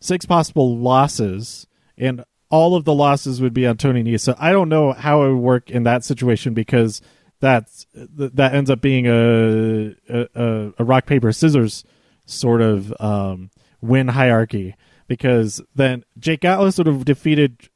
six 0.00 0.26
possible 0.26 0.76
losses, 0.76 1.66
and 1.96 2.24
all 2.50 2.74
of 2.74 2.84
the 2.84 2.94
losses 2.94 3.40
would 3.40 3.54
be 3.54 3.66
on 3.66 3.76
Tony 3.76 4.02
Nese. 4.02 4.20
So 4.20 4.34
I 4.38 4.52
don't 4.52 4.68
know 4.68 4.92
how 4.92 5.22
it 5.22 5.28
would 5.28 5.40
work 5.40 5.70
in 5.70 5.84
that 5.84 6.04
situation 6.04 6.52
because 6.52 7.00
that's 7.40 7.86
that 7.94 8.54
ends 8.54 8.70
up 8.70 8.80
being 8.80 9.06
a 9.06 9.94
a, 10.08 10.72
a 10.78 10.84
rock 10.84 11.06
paper 11.06 11.32
scissors 11.32 11.84
sort 12.26 12.60
of 12.62 12.94
um, 13.00 13.50
win 13.80 14.08
hierarchy 14.08 14.76
because 15.08 15.60
then 15.74 16.04
Jake 16.18 16.44
Atlas 16.44 16.78
would 16.78 16.86
have 16.86 17.04
defeated 17.04 17.68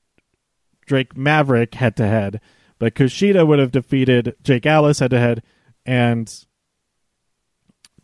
Drake 0.86 1.16
Maverick 1.16 1.74
head 1.74 1.96
to 1.96 2.06
head, 2.06 2.40
but 2.78 2.94
Kushida 2.94 3.46
would 3.46 3.58
have 3.58 3.72
defeated 3.72 4.36
Jake 4.42 4.66
Atlas 4.66 5.00
head 5.00 5.10
to 5.10 5.18
head, 5.18 5.42
and 5.84 6.32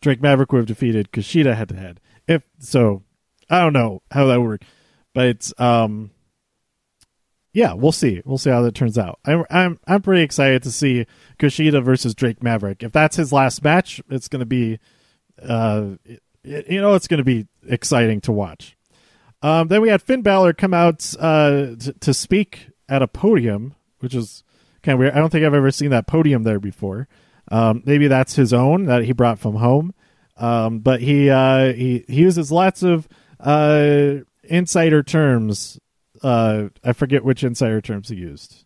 Drake 0.01 0.21
Maverick 0.21 0.51
would 0.53 0.59
have 0.59 0.67
defeated 0.67 1.13
Kushida 1.13 1.55
head 1.55 1.69
to 1.69 1.77
head. 1.77 2.01
If 2.27 2.43
so, 2.59 3.03
I 3.49 3.61
don't 3.61 3.73
know 3.73 4.03
how 4.11 4.27
that 4.27 4.41
would 4.41 4.49
work, 4.49 4.63
but 5.15 5.27
it's 5.27 5.53
um, 5.59 6.11
yeah, 7.53 7.73
we'll 7.73 7.93
see. 7.93 8.23
We'll 8.25 8.39
see 8.39 8.51
how 8.51 8.63
that 8.63 8.75
turns 8.75 8.99
out. 8.99 9.19
I'm 9.25 9.45
I'm 9.51 9.79
I'm 9.87 10.03
pretty 10.03 10.23
excited 10.23 10.63
to 10.65 10.73
see 10.73 11.07
Kushida 11.39 11.83
versus 11.83 12.15
Drake 12.15 12.43
Maverick. 12.43 12.83
If 12.83 12.93
that's 12.93 13.17
his 13.17 13.33
last 13.33 13.65
match, 13.65 14.01
it's 14.09 14.29
going 14.29 14.41
to 14.41 14.47
be, 14.47 14.79
uh, 15.43 15.97
you 16.45 16.81
know, 16.81 16.95
it's 16.95 17.09
going 17.09 17.19
to 17.19 17.25
be 17.25 17.47
exciting 17.67 18.21
to 18.23 18.33
watch. 18.33 18.77
Um, 19.43 19.69
then 19.69 19.81
we 19.81 19.89
had 19.89 20.03
Finn 20.03 20.23
Balor 20.23 20.53
come 20.53 20.75
out 20.75 21.15
uh, 21.19 21.75
t- 21.79 21.93
to 22.01 22.15
speak 22.15 22.69
at 22.89 23.03
a 23.03 23.09
podium, 23.09 23.75
which 24.01 24.15
is 24.15 24.45
kind 24.83 24.95
of 24.95 25.01
weird. 25.01 25.15
I 25.15 25.19
don't 25.19 25.31
think 25.31 25.45
I've 25.45 25.55
ever 25.55 25.71
seen 25.71 25.91
that 25.91 26.07
podium 26.07 26.43
there 26.43 26.61
before. 26.61 27.09
Um, 27.51 27.83
maybe 27.85 28.07
that's 28.07 28.37
his 28.37 28.53
own 28.53 28.85
that 28.85 29.05
he 29.05 29.13
brought 29.13 29.39
from 29.39 29.57
home. 29.57 29.95
Um, 30.37 30.79
but 30.79 31.01
he 31.01 31.29
uh, 31.31 31.73
he 31.73 32.05
he 32.07 32.17
uses 32.23 32.51
lots 32.53 32.83
of 32.83 33.09
uh, 33.41 34.17
insider 34.45 35.03
terms. 35.03 35.79
Uh, 36.23 36.69
I 36.85 36.93
forget 36.93 37.25
which 37.25 37.43
insider 37.43 37.81
terms 37.81 38.09
he 38.09 38.17
used. 38.17 38.65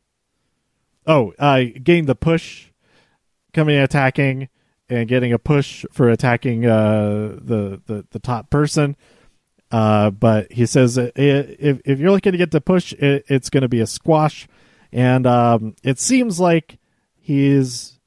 Oh, 1.06 1.32
uh, 1.38 1.64
getting 1.82 2.06
the 2.06 2.14
push, 2.14 2.66
coming 3.52 3.76
attacking, 3.76 4.49
and 4.88 5.08
getting 5.08 5.32
a 5.32 5.38
push 5.38 5.84
for 5.92 6.08
attacking 6.08 6.66
uh, 6.66 7.37
the, 7.40 7.80
the 7.87 8.06
the 8.11 8.18
top 8.18 8.50
person. 8.50 8.96
Uh, 9.70 10.11
but 10.11 10.52
he 10.52 10.66
says 10.66 10.96
if 10.99 11.80
if 11.84 11.99
you're 11.99 12.11
looking 12.11 12.32
to 12.32 12.38
get 12.38 12.50
the 12.50 12.61
push, 12.61 12.92
it, 12.94 13.25
it's 13.28 13.50
going 13.50 13.62
to 13.62 13.68
be 13.68 13.80
a 13.80 13.87
squash, 13.87 14.46
and 14.92 15.26
um, 15.26 15.75
it 15.82 15.99
seems 15.99 16.38
like 16.38 16.78
he's 17.18 17.99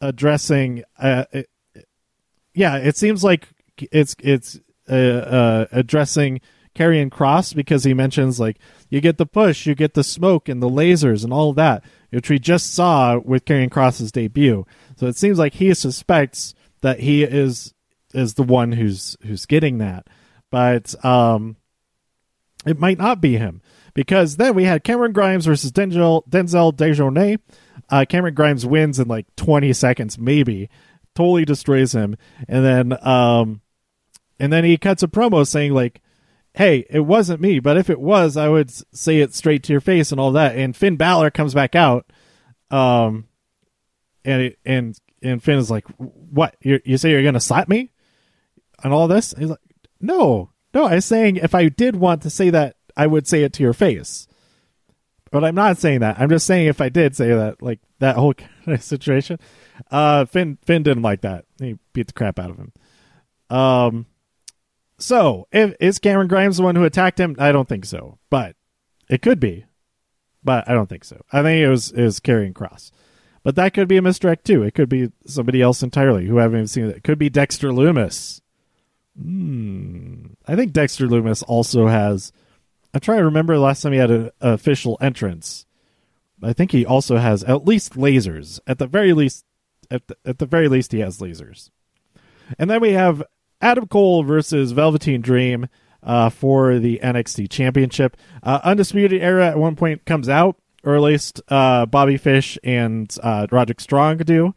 addressing. 0.00 0.84
Uh, 0.98 1.24
it, 1.32 1.48
yeah, 2.54 2.76
it 2.76 2.96
seems 2.96 3.24
like 3.24 3.48
it's 3.92 4.14
it's 4.20 4.60
uh, 4.88 4.94
uh, 4.94 5.66
addressing 5.72 6.40
Karrion 6.78 7.10
Kross 7.10 7.54
because 7.54 7.84
he 7.84 7.94
mentions 7.94 8.38
like 8.38 8.58
you 8.88 9.00
get 9.00 9.18
the 9.18 9.26
push, 9.26 9.66
you 9.66 9.74
get 9.74 9.94
the 9.94 10.04
smoke 10.04 10.48
and 10.48 10.62
the 10.62 10.70
lasers 10.70 11.24
and 11.24 11.32
all 11.32 11.52
that, 11.54 11.84
which 12.10 12.30
we 12.30 12.38
just 12.38 12.72
saw 12.74 13.18
with 13.18 13.44
Karrion 13.44 13.70
Kross's 13.70 14.12
debut. 14.12 14.64
So 14.96 15.06
it 15.06 15.16
seems 15.16 15.38
like 15.38 15.54
he 15.54 15.74
suspects 15.74 16.54
that 16.82 17.00
he 17.00 17.24
is 17.24 17.74
is 18.14 18.34
the 18.34 18.42
one 18.42 18.72
who's 18.72 19.16
who's 19.22 19.44
getting 19.44 19.78
that 19.78 20.06
but 20.50 21.04
um, 21.04 21.56
it 22.66 22.78
might 22.78 22.98
not 22.98 23.20
be 23.20 23.36
him 23.36 23.60
because 23.94 24.36
then 24.36 24.54
we 24.54 24.64
had 24.64 24.84
Cameron 24.84 25.12
Grimes 25.12 25.46
versus 25.46 25.72
Denzel 25.72 26.26
Denzel 26.28 26.74
Dejournette. 26.74 27.40
Uh, 27.90 28.04
Cameron 28.08 28.34
Grimes 28.34 28.66
wins 28.66 28.98
in 28.98 29.08
like 29.08 29.26
20 29.36 29.72
seconds, 29.72 30.18
maybe, 30.18 30.68
totally 31.14 31.44
destroys 31.44 31.92
him, 31.92 32.16
and 32.46 32.64
then 32.64 33.06
um, 33.06 33.60
and 34.38 34.52
then 34.52 34.64
he 34.64 34.76
cuts 34.76 35.02
a 35.02 35.08
promo 35.08 35.46
saying 35.46 35.72
like, 35.72 36.00
"Hey, 36.58 36.84
it 36.90 37.00
wasn't 37.00 37.40
me, 37.40 37.58
but 37.60 37.76
if 37.76 37.88
it 37.88 38.00
was, 38.00 38.36
I 38.36 38.48
would 38.48 38.70
say 38.94 39.20
it 39.20 39.34
straight 39.34 39.62
to 39.64 39.72
your 39.72 39.80
face 39.80 40.12
and 40.12 40.20
all 40.20 40.32
that." 40.32 40.56
And 40.56 40.76
Finn 40.76 40.96
Balor 40.96 41.30
comes 41.30 41.54
back 41.54 41.74
out, 41.74 42.06
um, 42.70 43.26
and 44.24 44.42
it, 44.42 44.58
and 44.64 44.98
and 45.22 45.42
Finn 45.42 45.58
is 45.58 45.70
like, 45.70 45.86
"What? 45.96 46.56
You, 46.60 46.80
you 46.84 46.98
say 46.98 47.10
you're 47.10 47.22
gonna 47.22 47.40
slap 47.40 47.68
me?" 47.68 47.90
And 48.82 48.92
all 48.92 49.08
this, 49.08 49.34
he's 49.36 49.48
like, 49.48 49.58
no, 50.00 50.50
no, 50.74 50.84
I 50.84 50.96
was 50.96 51.04
saying 51.04 51.36
if 51.36 51.54
I 51.54 51.68
did 51.68 51.96
want 51.96 52.22
to 52.22 52.30
say 52.30 52.50
that, 52.50 52.76
I 52.96 53.06
would 53.06 53.26
say 53.26 53.42
it 53.42 53.52
to 53.54 53.62
your 53.62 53.72
face. 53.72 54.26
But 55.30 55.44
I'm 55.44 55.54
not 55.54 55.78
saying 55.78 56.00
that. 56.00 56.18
I'm 56.18 56.30
just 56.30 56.46
saying 56.46 56.68
if 56.68 56.80
I 56.80 56.88
did 56.88 57.14
say 57.14 57.28
that, 57.28 57.62
like 57.62 57.80
that 57.98 58.16
whole 58.16 58.34
kind 58.34 58.50
of 58.66 58.82
situation. 58.82 59.38
Uh, 59.90 60.24
Finn 60.24 60.58
Finn 60.64 60.82
didn't 60.82 61.02
like 61.02 61.22
that. 61.22 61.44
He 61.60 61.78
beat 61.92 62.08
the 62.08 62.12
crap 62.12 62.38
out 62.38 62.50
of 62.50 62.58
him. 62.58 62.72
Um, 63.50 64.06
so 64.98 65.48
if 65.52 65.74
is 65.80 65.98
Cameron 65.98 66.28
Grimes 66.28 66.56
the 66.56 66.62
one 66.62 66.76
who 66.76 66.84
attacked 66.84 67.20
him? 67.20 67.36
I 67.38 67.52
don't 67.52 67.68
think 67.68 67.84
so, 67.84 68.18
but 68.30 68.56
it 69.08 69.22
could 69.22 69.40
be. 69.40 69.64
But 70.44 70.68
I 70.68 70.72
don't 70.72 70.88
think 70.88 71.04
so. 71.04 71.22
I 71.32 71.42
think 71.42 71.62
it 71.62 71.68
was 71.68 71.90
is 71.92 72.20
Karrion 72.20 72.52
Kross. 72.52 72.90
But 73.42 73.56
that 73.56 73.74
could 73.74 73.88
be 73.88 73.96
a 73.96 74.02
misdirect 74.02 74.44
too. 74.44 74.62
It 74.62 74.74
could 74.74 74.88
be 74.88 75.10
somebody 75.26 75.62
else 75.62 75.82
entirely 75.82 76.26
who 76.26 76.38
I 76.38 76.42
haven't 76.42 76.58
even 76.58 76.68
seen 76.68 76.84
it. 76.84 76.96
It 76.96 77.04
could 77.04 77.18
be 77.18 77.30
Dexter 77.30 77.68
Lumis. 77.68 78.40
Hmm. 79.20 80.26
I 80.46 80.54
think 80.54 80.72
Dexter 80.72 81.08
Lumis 81.08 81.42
also 81.46 81.86
has 81.86 82.32
I'm 82.94 83.00
trying 83.00 83.18
to 83.18 83.24
remember 83.24 83.54
the 83.54 83.60
last 83.60 83.82
time 83.82 83.92
he 83.92 83.98
had 83.98 84.10
an 84.10 84.30
official 84.40 84.96
entrance. 85.00 85.66
I 86.42 86.52
think 86.52 86.72
he 86.72 86.86
also 86.86 87.16
has 87.16 87.44
at 87.44 87.64
least 87.64 87.94
lasers. 87.94 88.60
At 88.66 88.78
the 88.78 88.86
very 88.86 89.12
least, 89.12 89.44
at 89.90 90.06
the, 90.06 90.16
at 90.24 90.38
the 90.38 90.46
very 90.46 90.68
least, 90.68 90.92
he 90.92 91.00
has 91.00 91.18
lasers. 91.18 91.70
And 92.58 92.70
then 92.70 92.80
we 92.80 92.92
have 92.92 93.22
Adam 93.60 93.86
Cole 93.86 94.22
versus 94.22 94.72
Velveteen 94.72 95.20
Dream 95.20 95.68
uh, 96.02 96.30
for 96.30 96.78
the 96.78 97.00
NXT 97.02 97.50
Championship. 97.50 98.16
Uh, 98.42 98.60
Undisputed 98.62 99.20
Era 99.20 99.48
at 99.48 99.58
one 99.58 99.76
point 99.76 100.04
comes 100.04 100.28
out, 100.28 100.56
or 100.84 100.94
at 100.94 101.02
least 101.02 101.40
uh, 101.48 101.86
Bobby 101.86 102.16
Fish 102.16 102.58
and 102.62 103.14
uh, 103.22 103.46
Roderick 103.50 103.80
Strong 103.80 104.18
do, 104.18 104.54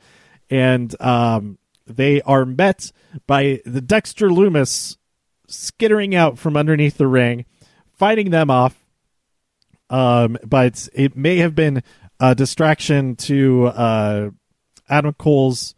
and 0.49 0.99
um, 1.01 1.57
they 1.87 2.21
are 2.21 2.45
met 2.45 2.91
by 3.27 3.61
the 3.65 3.81
Dexter 3.81 4.29
Lumis 4.29 4.97
skittering 5.47 6.15
out 6.15 6.37
from 6.37 6.55
underneath 6.55 6.97
the 6.97 7.07
ring, 7.07 7.45
fighting 7.93 8.29
them 8.29 8.49
off. 8.49 8.77
Um, 9.89 10.37
but 10.45 10.87
it 10.93 11.17
may 11.17 11.37
have 11.37 11.53
been 11.53 11.83
a 12.19 12.33
distraction 12.33 13.15
to 13.17 13.65
uh, 13.67 14.29
Adam 14.87 15.13
Cole's 15.13 15.75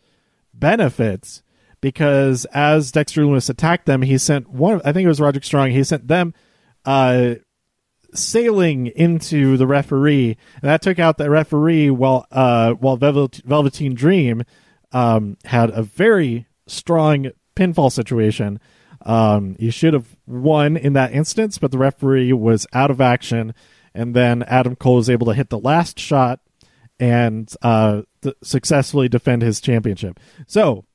benefits 0.54 1.43
because 1.84 2.46
as 2.54 2.94
Dexter 2.94 3.24
Lumis 3.24 3.50
attacked 3.50 3.86
them, 3.86 4.04
he 4.04 4.18
sent 4.18 4.50
one. 4.50 4.80
I 4.86 4.94
think 4.94 5.04
it 5.04 5.10
was 5.10 5.20
Roderick 5.20 5.44
Strong. 5.44 5.72
He 5.72 5.84
sent 5.84 6.08
them 6.08 6.34
uh, 6.86 7.36
sailing 8.14 8.88
into 8.88 9.58
the 9.58 9.68
referee, 9.68 10.38
and 10.62 10.70
that 10.70 10.82
took 10.82 10.98
out 10.98 11.18
the 11.18 11.30
referee. 11.30 11.90
While 11.90 12.26
uh, 12.32 12.72
while 12.76 12.96
Velvet, 12.96 13.42
Velveteen 13.44 13.96
Dream 13.96 14.44
um, 14.94 15.36
had 15.44 15.72
a 15.72 15.84
very 15.84 16.48
strong 16.68 17.32
pinfall 17.54 17.92
situation. 17.92 18.62
Um, 19.06 19.58
he 19.60 19.70
should 19.70 19.94
have 19.94 20.16
won 20.26 20.78
in 20.78 20.94
that 20.94 21.12
instance, 21.12 21.58
but 21.58 21.72
the 21.72 21.78
referee 21.78 22.32
was 22.32 22.66
out 22.72 22.92
of 22.92 23.02
action, 23.02 23.54
and 23.94 24.16
then 24.16 24.42
Adam 24.44 24.78
Cole 24.78 24.96
was 24.96 25.10
able 25.10 25.28
to 25.28 25.34
hit 25.34 25.50
the 25.50 25.60
last 25.60 26.00
shot 26.00 26.40
and 26.98 27.54
uh, 27.62 28.04
th- 28.22 28.38
successfully 28.42 29.10
defend 29.10 29.42
his 29.42 29.60
championship. 29.60 30.18
So, 30.48 30.86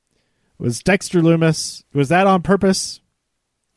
was 0.59 0.83
Dexter 0.83 1.21
Lumis 1.21 1.83
was 1.93 2.09
that 2.09 2.27
on 2.27 2.41
purpose? 2.41 3.01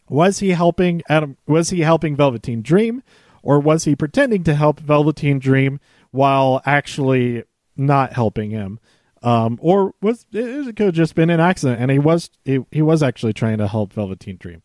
Was 0.09 0.41
he 0.41 0.51
helping 0.51 1.03
Adam? 1.09 1.39
Was 1.47 1.71
he 1.71 1.81
helping 1.81 2.17
Velveteen 2.17 2.61
Dream, 2.61 3.03
or 3.43 3.61
was 3.61 3.85
he 3.85 3.97
pretending 3.97 4.45
to 4.45 4.55
help 4.55 4.81
Velveteen 4.81 5.39
Dream 5.39 5.81
while 6.11 6.61
actually 6.67 7.45
not 7.77 8.13
helping 8.13 8.51
him? 8.51 8.79
Um, 9.23 9.59
or 9.63 9.95
was 10.03 10.27
it 10.33 10.77
could 10.77 10.87
have 10.87 10.95
just 10.95 11.15
been 11.15 11.31
an 11.31 11.41
accident, 11.41 11.81
and 11.81 11.91
he 11.91 11.99
was 11.99 12.31
he, 12.45 12.65
he 12.71 12.83
was 12.83 13.03
actually 13.03 13.33
trying 13.33 13.59
to 13.59 13.69
help 13.69 13.93
Velveteen 13.93 14.37
Dream. 14.37 14.63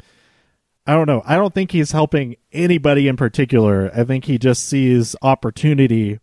I 0.88 0.94
don't 0.94 1.08
know. 1.08 1.22
I 1.26 1.36
don't 1.36 1.54
think 1.54 1.72
he's 1.72 1.92
helping 1.92 2.38
anybody 2.52 3.08
in 3.08 3.18
particular. 3.18 3.92
I 3.94 4.06
think 4.06 4.26
he 4.26 4.38
just 4.38 4.66
sees 4.66 5.16
opportunity 5.22 6.20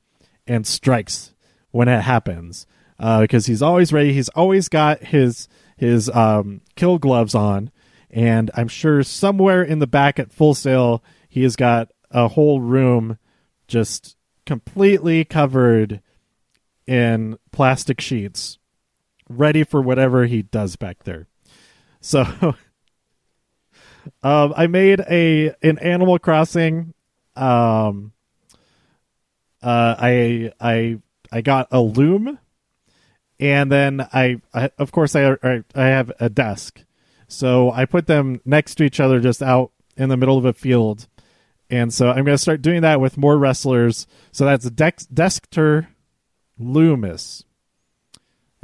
and 0.46 0.66
strikes 0.66 1.34
when 1.70 1.86
it 1.86 2.00
happens 2.00 2.66
uh, 2.98 3.20
because 3.20 3.46
he's 3.46 3.62
always 3.62 3.92
ready. 3.92 4.12
He's 4.12 4.30
always 4.30 4.68
got 4.68 5.02
his 5.02 5.48
his 5.76 6.08
um, 6.10 6.60
kill 6.76 6.98
gloves 6.98 7.34
on, 7.34 7.70
and 8.10 8.50
I'm 8.54 8.68
sure 8.68 9.02
somewhere 9.02 9.62
in 9.62 9.78
the 9.78 9.86
back 9.86 10.18
at 10.18 10.32
Full 10.32 10.54
Sail 10.54 11.02
he 11.28 11.42
has 11.42 11.56
got 11.56 11.90
a 12.10 12.28
whole 12.28 12.60
room 12.60 13.18
just 13.66 14.16
completely 14.46 15.24
covered 15.24 16.00
in 16.86 17.36
plastic 17.50 18.00
sheets, 18.00 18.58
ready 19.28 19.64
for 19.64 19.82
whatever 19.82 20.26
he 20.26 20.42
does 20.42 20.76
back 20.76 21.02
there. 21.04 21.26
So, 22.00 22.22
um, 24.22 24.54
I 24.56 24.66
made 24.66 25.00
a 25.00 25.54
an 25.62 25.78
Animal 25.78 26.18
Crossing. 26.18 26.94
Um, 27.34 28.12
uh, 29.62 29.96
I 29.98 30.52
I 30.60 30.98
I 31.32 31.40
got 31.40 31.68
a 31.70 31.80
loom, 31.80 32.38
and 33.40 33.70
then 33.70 34.06
I, 34.12 34.40
I 34.52 34.70
of 34.78 34.92
course 34.92 35.16
I, 35.16 35.36
I 35.42 35.64
I 35.74 35.86
have 35.86 36.12
a 36.20 36.28
desk, 36.28 36.82
so 37.28 37.70
I 37.70 37.84
put 37.84 38.06
them 38.06 38.40
next 38.44 38.76
to 38.76 38.84
each 38.84 39.00
other, 39.00 39.20
just 39.20 39.42
out 39.42 39.72
in 39.96 40.08
the 40.08 40.16
middle 40.16 40.38
of 40.38 40.44
a 40.44 40.52
field. 40.52 41.06
And 41.70 41.92
so 41.92 42.08
I'm 42.08 42.24
going 42.24 42.36
to 42.36 42.38
start 42.38 42.62
doing 42.62 42.82
that 42.82 43.00
with 43.00 43.16
more 43.16 43.38
wrestlers. 43.38 44.06
So 44.32 44.44
that's 44.44 44.68
Dex- 44.70 45.06
Dexter 45.06 45.88
Lumis 46.60 47.44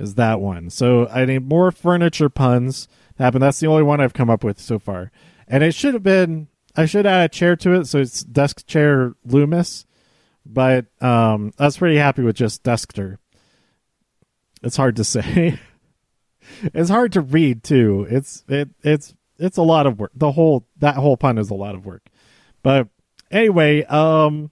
is 0.00 0.14
that 0.14 0.40
one. 0.40 0.70
So 0.70 1.06
I 1.09 1.24
need 1.24 1.48
more 1.48 1.70
furniture 1.70 2.28
puns 2.28 2.88
to 3.16 3.22
happen. 3.22 3.40
That's 3.40 3.61
the 3.61 3.66
only 3.66 3.83
one 3.83 4.00
I've 4.00 4.14
come 4.14 4.30
up 4.30 4.42
with 4.42 4.59
so 4.59 4.78
far. 4.78 5.12
And 5.46 5.62
it 5.62 5.74
should 5.74 5.94
have 5.94 6.02
been 6.02 6.48
I 6.76 6.87
should 6.87 7.06
add 7.06 7.24
a 7.24 7.28
chair 7.28 7.56
to 7.56 7.74
it, 7.74 7.87
so 7.87 7.98
it's 7.98 8.22
desk 8.22 8.66
chair 8.66 9.14
Loomis. 9.24 9.87
But 10.46 10.87
um, 11.02 11.52
I 11.59 11.66
was 11.66 11.76
pretty 11.76 11.96
happy 11.96 12.22
with 12.22 12.37
just 12.37 12.62
Dexter. 12.62 13.18
It's 14.62 14.76
hard 14.76 14.96
to 14.96 15.04
say. 15.04 15.58
it's 16.62 16.90
hard 16.90 17.12
to 17.12 17.20
read 17.20 17.62
too. 17.62 18.06
It's 18.10 18.44
it 18.48 18.68
it's 18.82 19.14
it's 19.38 19.56
a 19.56 19.62
lot 19.62 19.86
of 19.86 19.98
work. 19.98 20.12
The 20.14 20.32
whole 20.32 20.66
that 20.78 20.96
whole 20.96 21.16
pun 21.16 21.38
is 21.38 21.50
a 21.50 21.54
lot 21.54 21.74
of 21.74 21.86
work. 21.86 22.06
But 22.62 22.88
anyway, 23.30 23.84
um 23.84 24.50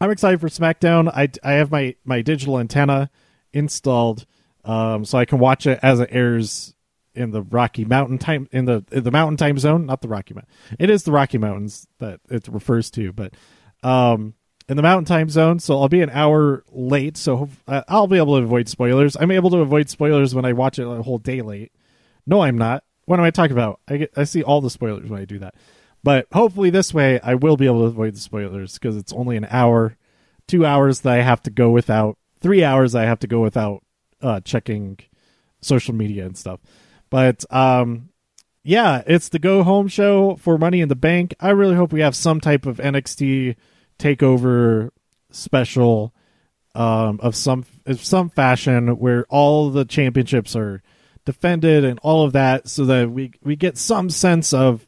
I'm 0.00 0.10
excited 0.10 0.40
for 0.40 0.48
SmackDown. 0.48 1.10
I, 1.12 1.28
I 1.42 1.54
have 1.54 1.70
my, 1.70 1.96
my 2.04 2.22
digital 2.22 2.58
antenna 2.58 3.10
installed, 3.52 4.26
um, 4.64 5.04
so 5.04 5.18
I 5.18 5.24
can 5.24 5.38
watch 5.38 5.66
it 5.66 5.80
as 5.82 5.98
it 6.00 6.10
airs 6.12 6.74
in 7.14 7.32
the 7.32 7.42
Rocky 7.42 7.84
Mountain 7.84 8.18
time 8.18 8.48
in 8.52 8.66
the 8.66 8.84
in 8.92 9.02
the 9.02 9.10
Mountain 9.10 9.38
Time 9.38 9.58
Zone, 9.58 9.86
not 9.86 10.02
the 10.02 10.08
Rocky 10.08 10.34
Mountain. 10.34 10.52
It 10.78 10.88
is 10.88 11.02
the 11.02 11.10
Rocky 11.10 11.38
Mountains 11.38 11.88
that 11.98 12.20
it 12.30 12.46
refers 12.46 12.90
to, 12.92 13.12
but 13.12 13.34
um, 13.82 14.34
in 14.68 14.76
the 14.76 14.82
Mountain 14.82 15.06
Time 15.06 15.30
Zone. 15.30 15.58
So 15.58 15.80
I'll 15.80 15.88
be 15.88 16.02
an 16.02 16.10
hour 16.10 16.64
late, 16.72 17.16
so 17.16 17.48
I'll 17.66 18.06
be 18.06 18.18
able 18.18 18.36
to 18.38 18.44
avoid 18.44 18.68
spoilers. 18.68 19.16
I'm 19.16 19.30
able 19.30 19.50
to 19.50 19.58
avoid 19.58 19.88
spoilers 19.88 20.34
when 20.34 20.44
I 20.44 20.52
watch 20.52 20.78
it 20.78 20.86
a 20.86 21.02
whole 21.02 21.18
day 21.18 21.42
late. 21.42 21.72
No, 22.26 22.42
I'm 22.42 22.58
not. 22.58 22.84
What 23.06 23.18
am 23.18 23.24
I 23.24 23.30
talking 23.30 23.52
about? 23.52 23.80
I 23.88 23.96
get 23.96 24.12
I 24.16 24.24
see 24.24 24.42
all 24.42 24.60
the 24.60 24.70
spoilers 24.70 25.08
when 25.08 25.20
I 25.20 25.24
do 25.24 25.38
that. 25.38 25.54
But 26.04 26.26
hopefully, 26.32 26.70
this 26.70 26.94
way, 26.94 27.18
I 27.20 27.34
will 27.34 27.56
be 27.56 27.66
able 27.66 27.80
to 27.80 27.86
avoid 27.86 28.14
the 28.14 28.20
spoilers 28.20 28.74
because 28.74 28.96
it's 28.96 29.12
only 29.12 29.36
an 29.36 29.46
hour, 29.50 29.96
two 30.46 30.64
hours 30.64 31.00
that 31.00 31.14
I 31.14 31.22
have 31.22 31.42
to 31.42 31.50
go 31.50 31.70
without, 31.70 32.18
three 32.40 32.62
hours 32.62 32.94
I 32.94 33.04
have 33.04 33.18
to 33.20 33.26
go 33.26 33.40
without 33.40 33.82
uh, 34.22 34.40
checking 34.40 34.98
social 35.60 35.94
media 35.94 36.24
and 36.24 36.36
stuff. 36.36 36.60
But 37.10 37.44
um, 37.52 38.10
yeah, 38.62 39.02
it's 39.06 39.30
the 39.30 39.38
go 39.38 39.62
home 39.62 39.88
show 39.88 40.36
for 40.36 40.58
Money 40.58 40.80
in 40.80 40.88
the 40.88 40.94
Bank. 40.94 41.34
I 41.40 41.50
really 41.50 41.74
hope 41.74 41.92
we 41.92 42.00
have 42.00 42.14
some 42.14 42.40
type 42.40 42.66
of 42.66 42.76
NXT 42.76 43.56
takeover 43.98 44.90
special 45.30 46.14
um, 46.74 47.18
of 47.22 47.34
some 47.34 47.64
of 47.86 48.04
some 48.04 48.30
fashion 48.30 48.98
where 48.98 49.24
all 49.28 49.70
the 49.70 49.84
championships 49.84 50.54
are 50.54 50.82
defended 51.24 51.84
and 51.84 51.98
all 52.00 52.24
of 52.24 52.32
that, 52.32 52.68
so 52.68 52.84
that 52.84 53.10
we 53.10 53.32
we 53.42 53.56
get 53.56 53.76
some 53.76 54.10
sense 54.10 54.52
of 54.52 54.86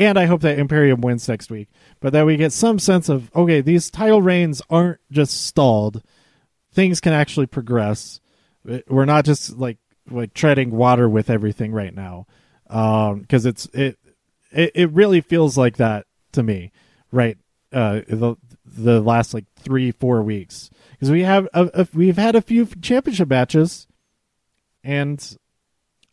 and 0.00 0.18
I 0.18 0.24
hope 0.24 0.40
that 0.40 0.58
Imperium 0.58 1.02
wins 1.02 1.28
next 1.28 1.50
week. 1.50 1.68
But 2.00 2.14
that 2.14 2.24
we 2.24 2.36
get 2.36 2.52
some 2.52 2.78
sense 2.78 3.08
of 3.08 3.30
okay, 3.36 3.60
these 3.60 3.90
title 3.90 4.22
reigns 4.22 4.62
aren't 4.70 4.98
just 5.12 5.46
stalled; 5.46 6.02
things 6.72 7.00
can 7.00 7.12
actually 7.12 7.46
progress. 7.46 8.20
We're 8.88 9.04
not 9.04 9.26
just 9.26 9.58
like 9.58 9.78
like 10.10 10.32
treading 10.32 10.70
water 10.70 11.08
with 11.08 11.28
everything 11.28 11.72
right 11.72 11.94
now, 11.94 12.26
because 12.66 13.44
um, 13.44 13.50
it's 13.50 13.66
it, 13.66 13.98
it 14.50 14.72
it 14.74 14.90
really 14.92 15.20
feels 15.20 15.58
like 15.58 15.76
that 15.76 16.06
to 16.32 16.42
me, 16.42 16.72
right? 17.12 17.36
Uh, 17.72 18.00
the 18.08 18.36
the 18.76 19.00
last 19.00 19.34
like 19.34 19.46
three 19.56 19.90
four 19.90 20.22
weeks 20.22 20.70
because 20.92 21.10
we 21.10 21.22
have 21.22 21.48
a, 21.52 21.70
a, 21.74 21.88
we've 21.94 22.18
had 22.18 22.36
a 22.36 22.42
few 22.42 22.66
championship 22.66 23.28
matches, 23.28 23.86
and 24.84 25.36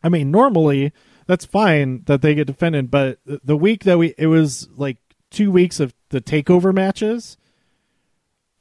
I 0.04 0.10
mean 0.10 0.32
normally 0.32 0.92
that's 1.28 1.46
fine 1.46 2.04
that 2.06 2.22
they 2.22 2.34
get 2.34 2.48
defended. 2.48 2.90
But 2.90 3.20
the 3.26 3.58
week 3.58 3.84
that 3.84 3.98
we, 3.98 4.16
it 4.18 4.28
was 4.28 4.70
like 4.76 4.98
two 5.30 5.52
weeks 5.52 5.80
of 5.80 5.94
the 6.10 6.22
takeover 6.22 6.74
matches, 6.74 7.38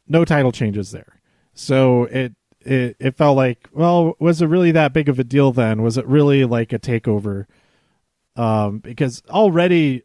no 0.09 0.25
title 0.25 0.53
changes 0.53 0.91
there. 0.91 1.21
So 1.55 2.05
it, 2.05 2.35
it, 2.61 2.97
it 2.99 3.17
felt 3.17 3.37
like, 3.37 3.69
well, 3.73 4.17
was 4.19 4.43
it 4.43 4.47
really 4.47 4.73
that 4.73 4.93
big 4.93 5.09
of 5.09 5.19
a 5.19 5.25
deal 5.25 5.53
then? 5.53 5.83
Was 5.83 5.97
it 5.97 6.07
really 6.07 6.45
like 6.45 6.73
a 6.73 6.79
takeover? 6.79 7.47
Um, 8.35 8.79
because 8.81 9.23
already 9.31 10.03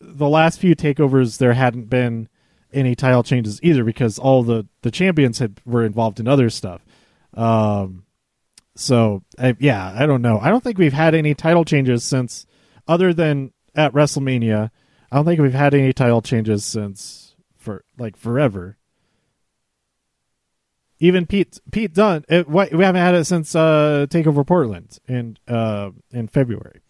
the 0.00 0.28
last 0.28 0.58
few 0.58 0.74
takeovers, 0.74 1.38
there 1.38 1.52
hadn't 1.52 1.88
been 1.88 2.28
any 2.72 2.94
title 2.94 3.22
changes 3.22 3.60
either 3.62 3.84
because 3.84 4.18
all 4.18 4.42
the, 4.42 4.66
the 4.82 4.90
champions 4.90 5.38
had 5.38 5.60
were 5.64 5.84
involved 5.84 6.20
in 6.20 6.28
other 6.28 6.50
stuff. 6.50 6.84
Um, 7.34 8.04
so 8.74 9.22
I, 9.38 9.56
yeah, 9.58 9.94
I 9.96 10.06
don't 10.06 10.22
know. 10.22 10.38
I 10.40 10.48
don't 10.50 10.62
think 10.62 10.78
we've 10.78 10.92
had 10.92 11.14
any 11.14 11.34
title 11.34 11.64
changes 11.64 12.04
since, 12.04 12.46
other 12.88 13.12
than 13.12 13.52
at 13.74 13.92
WrestleMania. 13.92 14.70
I 15.10 15.16
don't 15.16 15.24
think 15.24 15.40
we've 15.40 15.52
had 15.52 15.74
any 15.74 15.92
title 15.92 16.22
changes 16.22 16.64
since 16.64 17.36
for 17.56 17.84
like 17.98 18.16
forever. 18.16 18.76
Even 20.98 21.26
Pete 21.26 21.58
Pete 21.70 21.92
Dunne, 21.92 22.24
it, 22.28 22.48
we 22.48 22.84
haven't 22.84 23.02
had 23.02 23.14
it 23.16 23.24
since 23.24 23.54
uh, 23.56 24.06
Takeover 24.08 24.46
Portland 24.46 24.98
in 25.08 25.36
uh, 25.48 25.90
in 26.12 26.28
February. 26.28 26.80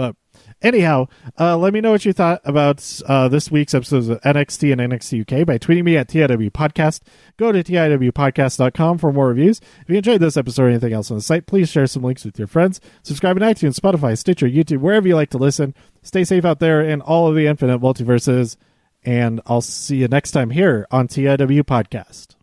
But 0.00 0.16
anyhow, 0.62 1.08
uh, 1.38 1.58
let 1.58 1.74
me 1.74 1.82
know 1.82 1.90
what 1.90 2.06
you 2.06 2.14
thought 2.14 2.40
about 2.44 3.02
uh, 3.06 3.28
this 3.28 3.50
week's 3.50 3.74
episodes 3.74 4.08
of 4.08 4.18
NXT 4.22 4.72
and 4.72 4.80
NXT 4.80 5.20
UK 5.20 5.46
by 5.46 5.58
tweeting 5.58 5.84
me 5.84 5.98
at 5.98 6.08
TIW 6.08 6.50
Podcast. 6.50 7.02
Go 7.36 7.52
to 7.52 7.62
TIWpodcast.com 7.62 8.96
for 8.96 9.12
more 9.12 9.28
reviews. 9.28 9.60
If 9.82 9.90
you 9.90 9.96
enjoyed 9.96 10.22
this 10.22 10.38
episode 10.38 10.62
or 10.62 10.68
anything 10.70 10.94
else 10.94 11.10
on 11.10 11.18
the 11.18 11.22
site, 11.22 11.44
please 11.44 11.68
share 11.68 11.86
some 11.86 12.02
links 12.02 12.24
with 12.24 12.38
your 12.38 12.48
friends. 12.48 12.80
Subscribe 13.02 13.36
on 13.36 13.42
iTunes, 13.42 13.78
Spotify, 13.78 14.16
Stitcher, 14.16 14.48
YouTube, 14.48 14.78
wherever 14.78 15.06
you 15.06 15.16
like 15.16 15.30
to 15.30 15.38
listen. 15.38 15.74
Stay 16.02 16.24
safe 16.24 16.46
out 16.46 16.60
there 16.60 16.80
in 16.80 17.02
all 17.02 17.28
of 17.28 17.34
the 17.34 17.46
infinite 17.46 17.82
multiverses, 17.82 18.56
and 19.04 19.42
I'll 19.44 19.60
see 19.60 19.96
you 19.96 20.08
next 20.08 20.30
time 20.30 20.48
here 20.48 20.86
on 20.90 21.08
TIW 21.08 21.62
Podcast. 21.64 22.39